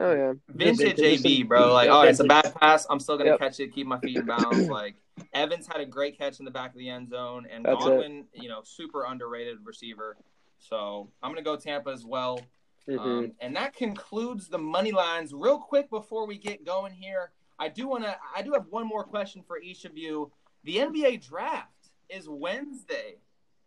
[0.00, 1.24] Oh yeah, vintage Vintage.
[1.24, 1.72] AB, bro.
[1.72, 2.42] Like, Yeah, oh, it's a vintage.
[2.44, 2.86] bad pass.
[2.88, 3.38] I'm still gonna Yep.
[3.40, 4.68] catch it, keep my feet in bounds.
[4.68, 4.94] Like
[5.32, 8.26] Evans had a great catch in the back of the end zone, and That's it.
[8.34, 10.16] You know, super underrated receiver.
[10.58, 12.40] So I'm gonna go Tampa as well.
[12.88, 12.98] Mhm.
[12.98, 15.34] Um, and that concludes the money lines.
[15.34, 18.16] Real quick before we get going here, I do want to.
[18.34, 20.30] I do have one more question for each of you.
[20.64, 23.16] The NBA draft is Wednesday.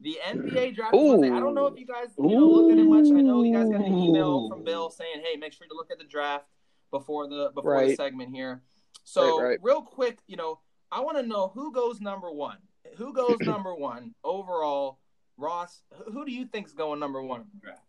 [0.02, 2.86] The NBA draft is I don't know if you guys you know, looked at it
[2.86, 3.06] much.
[3.06, 5.92] I know you guys got an email from Bill saying, "Hey, make sure to look
[5.92, 6.46] at the draft
[6.90, 8.64] before the before the segment here."
[9.04, 9.60] So Right, right.
[9.62, 10.60] real quick, you know,
[10.92, 12.58] I want to know who goes number one.
[12.98, 15.00] Who goes number one overall?
[15.38, 15.82] Ross,
[16.12, 17.82] who- do you think's going number one in the draft?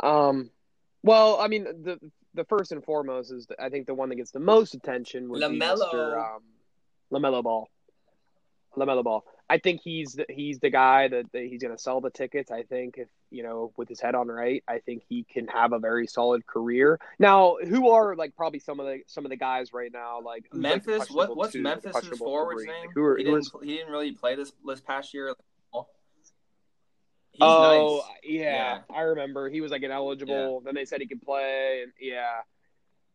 [0.00, 0.50] Um,
[1.02, 1.98] well, I mean, the
[2.34, 5.42] the first and foremost is I think the one that gets the most attention was
[5.42, 5.92] LaMelo.
[5.92, 6.36] Mr.
[6.36, 6.42] Um,
[7.12, 7.68] LaMelo Ball.
[8.76, 9.24] LaMelo Ball.
[9.50, 12.52] I think he's the, he's the guy that, that he's going to sell the tickets.
[12.52, 15.72] I think if you know with his head on right, I think he can have
[15.72, 17.00] a very solid career.
[17.18, 20.20] Now, who are like probably some of the some of the guys right now?
[20.24, 21.10] Like who's, like, Memphis.
[21.10, 22.72] What what's two, Memphis' forward's three?
[22.72, 22.86] name?
[22.86, 23.40] Like, who are, he who didn't.
[23.40, 25.34] is- He didn't really play this this past year.
[27.32, 28.14] He's oh nice.
[28.24, 28.96] yeah, Yeah.
[28.96, 30.62] I remember he was like ineligible.
[30.64, 32.40] Then they said he could play, and yeah,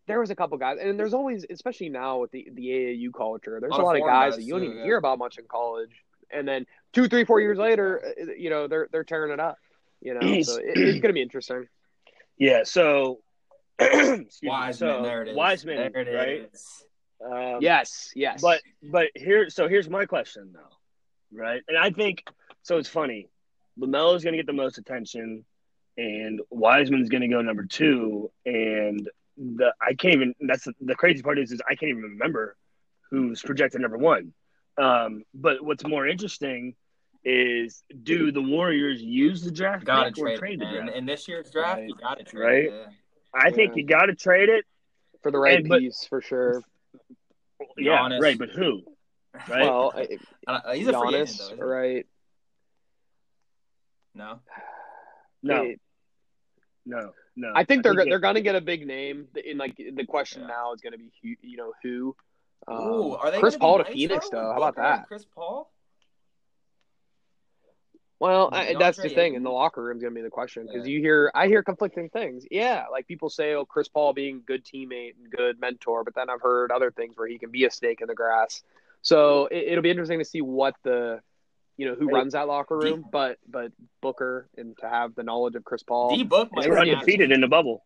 [0.08, 3.60] there was a couple guys, and there's always, especially now with the the AAU culture,
[3.60, 4.84] there's Lot a lot of guys guys that you don't too, even yeah.
[4.84, 5.92] hear about much in college,
[6.32, 9.58] and then two, three, four years later, uh, you know, they're they're tearing it up.
[10.02, 11.68] You know, so it, it's gonna be interesting.
[12.38, 12.64] Yeah.
[12.64, 13.20] So,
[13.80, 14.50] excuse me.
[14.50, 14.74] Wiseman.
[14.74, 15.36] So, there it is.
[15.38, 16.50] Wiseman, There it right?
[16.54, 16.84] is.
[17.24, 21.62] Um, Yes, yes, But but here, so here's my question though, right?
[21.68, 22.24] And I think
[22.64, 22.78] so.
[22.78, 23.30] It's funny.
[23.80, 25.46] LaMelo's going to get the most attention,
[25.98, 28.32] and Wiseman's going to go number two.
[28.46, 30.36] And the I can't even.
[30.42, 32.58] That's the, the crazy part is, is I can't even remember
[33.10, 34.34] who's projected number one.
[34.78, 36.76] Um, but what's more interesting
[37.24, 40.96] is do the Warriors use the draft Gotta pick or trade, trade the draft?
[40.96, 41.88] In this year's draft, Right.
[41.90, 42.44] you gotta trade.
[42.46, 42.64] Right.
[42.66, 42.92] it, yeah.
[43.34, 44.66] I think you got to trade it.
[45.24, 46.62] for the right and- but- piece for sure.
[47.78, 48.22] Yeah, Giannis.
[48.22, 48.38] right.
[48.38, 48.84] But who?
[49.50, 49.62] Right.
[49.64, 50.18] Well, I-
[50.48, 51.66] Uh, he's a free agent, though.
[51.66, 52.06] right?
[54.14, 54.40] No.
[55.44, 55.82] no, It-
[56.86, 57.52] no, no.
[57.56, 59.28] I think they're it- they're gonna get a big name.
[59.44, 60.48] In like the question Yeah.
[60.48, 62.16] now is gonna be who, you know who.
[62.68, 64.52] Um, Ooh, are they Chris gonna be Paul to nice, Phoenix though, though?
[64.52, 65.08] How about that?
[65.08, 65.72] Chris Paul.
[68.20, 69.20] Well, I, that's the DeAndre thing.
[69.20, 69.36] Ayton?
[69.36, 70.94] In the locker room is gonna be the question because Yeah.
[70.94, 72.46] you hear I hear conflicting things.
[72.50, 76.30] Yeah, like people say, oh, Chris Paul being good teammate and good mentor, but then
[76.30, 78.64] I've heard other things where he can be a snake in the grass.
[79.02, 81.20] So it, it'll be interesting to see what the
[81.78, 83.06] you know who Hey, runs that locker D- room.
[83.12, 86.16] But but Booker and to have the knowledge of Chris Paul.
[86.16, 87.84] D Book They might were undefeated in the bubble.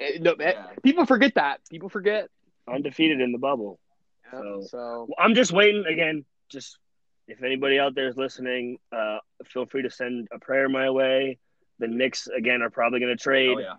[0.00, 0.66] Eh, no, eh, Yeah.
[0.82, 1.60] people forget that.
[1.70, 2.28] People forget.
[2.68, 3.78] Undefeated in the bubble.
[4.32, 4.78] Yeah, So- so
[5.08, 6.24] Well, I'm just waiting again.
[6.48, 6.78] Just
[7.28, 11.38] if anybody out there is listening, uh, feel free to send a prayer my way.
[11.78, 13.74] The Knicks again are probably going to trade Oh yeah.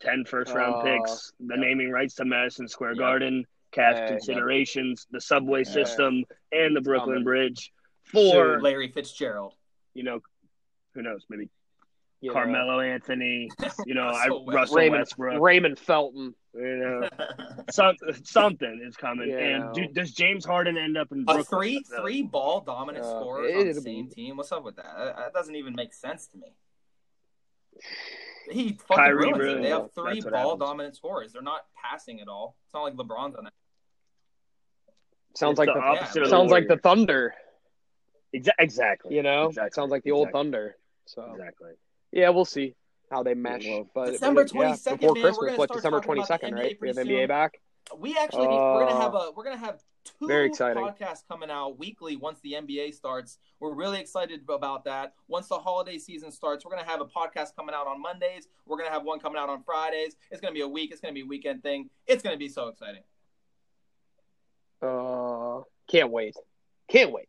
[0.00, 1.60] 10 first round Oh, picks, the yeah.
[1.60, 2.98] naming rights to Madison Square Yeah.
[2.98, 4.08] Garden, cap Yeah, yeah.
[4.08, 5.72] considerations, the subway Yeah.
[5.72, 7.24] system, and the Brooklyn Coming.
[7.24, 7.72] Bridge
[8.04, 8.62] for Soon.
[8.62, 9.54] Larry Fitzgerald.
[9.94, 10.20] you know
[10.94, 11.48] who knows maybe
[12.20, 13.48] you know, Carmelo Anthony,
[13.86, 16.34] you know I, Russell Russell Raymond Westbrook, Raymond Felton.
[16.54, 17.08] You know
[17.70, 17.94] some,
[18.24, 19.28] something is coming.
[19.30, 19.38] Yeah.
[19.38, 22.00] And do, does James Harden end up in A three No.
[22.02, 24.36] three ball dominant Uh, scorers on the same be- team.
[24.36, 24.94] What's up with that?
[24.96, 26.52] That, that doesn't even make sense to me.
[28.50, 29.62] He fucking Kyrie ruins it.
[29.62, 30.60] They have three ball happens.
[30.60, 31.32] dominant scorers.
[31.32, 32.56] They're not passing at all.
[32.66, 33.52] It's not like LeBron's on that.
[35.36, 37.32] Sounds It's like the the, opposite of the sounds like the Thunder.
[38.34, 39.14] Exa- exactly.
[39.14, 39.70] You know, Exactly.
[39.74, 40.76] sounds like the old Thunder.
[41.06, 41.70] So Exactly.
[42.12, 42.74] yeah, we'll see
[43.10, 43.66] how they mesh.
[43.66, 45.36] Well, but December but, yeah, before man, we're Christmas.
[45.46, 46.80] gonna What start December twenty second, twenty about the NBA right?
[46.80, 47.60] We have NBA back.
[47.98, 50.82] We actually need, we're gonna Uh, have a we're gonna have two very exciting.
[50.82, 53.38] podcasts coming out weekly once the NBA starts.
[53.58, 55.14] We're really excited about that.
[55.26, 58.46] Once the holiday season starts, we're gonna have a podcast coming out on Mondays.
[58.66, 60.16] We're gonna have one coming out on Fridays.
[60.30, 60.92] It's gonna be a week.
[60.92, 61.90] It's gonna be a weekend thing.
[62.06, 63.02] It's gonna be so exciting.
[64.80, 66.36] Uh, can't wait.
[66.88, 67.28] Can't wait.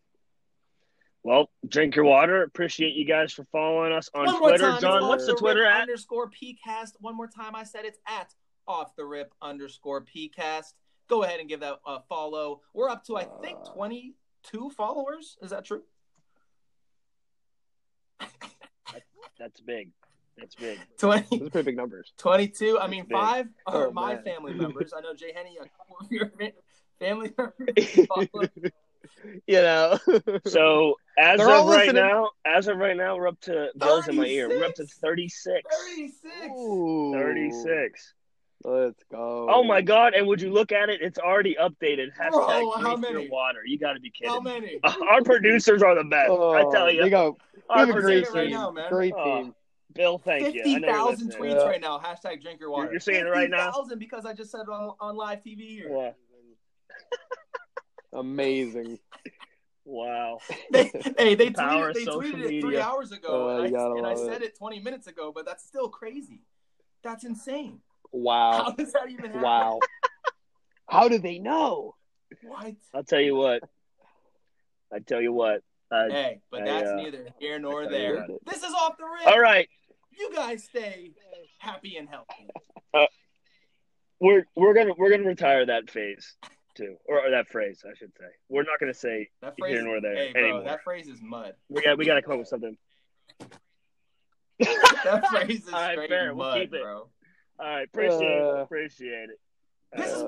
[1.23, 2.41] Well, drink your water.
[2.43, 4.71] Appreciate you guys for following us on Twitter.
[4.71, 5.81] time, John, what's off the Twitter at?
[5.81, 6.93] Underscore PCast.
[6.99, 8.33] One more time, I said it's at
[8.67, 10.73] off the rip underscore PCast.
[11.07, 12.61] Go ahead and give that a follow.
[12.73, 15.37] We're up to I think Uh, twenty two followers.
[15.41, 15.83] Is that true?
[19.39, 19.89] That's big.
[20.37, 20.79] That's big.
[20.99, 22.13] 20, Those are pretty big numbers.
[22.17, 22.79] 22.
[22.79, 23.11] I mean, Big.
[23.17, 24.23] five are Oh, my man.
[24.23, 24.93] family members.
[24.95, 26.31] I know Jay Henny, a couple of your
[26.99, 28.71] family members.
[29.47, 29.97] you know.
[30.45, 32.01] So as They're of all right listening.
[32.03, 34.49] now, as of right now, we're up to Bill's in my ear.
[34.49, 35.61] We're up to 36?
[35.95, 36.17] 36.
[36.21, 36.51] 36.
[36.57, 37.13] Ooh.
[37.13, 38.13] 36.
[38.63, 39.47] Let's go.
[39.49, 40.13] Oh my god!
[40.13, 41.01] And would you look at it?
[41.01, 42.09] It's already updated.
[42.19, 43.29] Hashtag Bro, how drink your many?
[43.29, 43.59] water.
[43.65, 44.31] You got to be kidding.
[44.31, 44.79] How many?
[45.09, 46.29] Our producers are the best.
[46.29, 47.01] Oh, I tell you.
[47.01, 47.37] They go.
[47.55, 48.51] We Our have a I'm great saying it right team.
[48.53, 48.89] now, man.
[48.89, 49.55] Great Oh, team.
[49.95, 50.61] Bill, thank you.
[50.63, 51.63] I know you're 50,000 tweets Yeah.
[51.67, 51.97] right now.
[51.99, 52.91] Hashtag drink your water.
[52.91, 53.65] you're saying it right now?
[53.71, 55.89] 50,000 because I just said it on, on live TV here.
[55.89, 56.15] Wow.
[58.13, 58.99] Amazing.
[59.91, 60.39] Wow.
[60.71, 63.79] They, hey, they Power tweeted, they social tweeted it three hours ago, Oh, and, I,
[63.97, 64.51] and I love said it.
[64.53, 66.43] it 20 minutes ago, but that's still crazy.
[67.03, 67.81] That's insane.
[68.13, 68.73] How Wow.
[68.77, 69.41] does that even happen?
[69.41, 69.81] Wow.
[70.87, 71.95] How do they know?
[72.43, 72.75] What?
[72.93, 73.63] I'll tell you what.
[74.93, 75.61] I tell you what.
[75.91, 78.27] Uh, Hey, but I, that's uh, neither here nor I tell you there.
[78.45, 79.27] This is off the rip.
[79.27, 79.67] all right,
[80.17, 81.11] You guys stay
[81.59, 82.47] happy and healthy.
[84.21, 86.35] we're we're gonna we're gonna retire that phase
[86.75, 88.25] too, or, or that phrase, I should say.
[88.49, 90.63] We're not gonna say That phrase, here nor there hey, bro, anymore.
[90.63, 91.53] that phrase is mud.
[91.69, 92.77] We got we got to come up with something.
[95.03, 96.33] That phrase is All right, straight fair.
[96.35, 96.81] We'll mud, keep it.
[96.81, 97.09] bro.
[97.59, 98.61] All right, appreciate Uh, it.
[98.61, 99.39] Appreciate it.
[99.97, 100.27] This has Uh,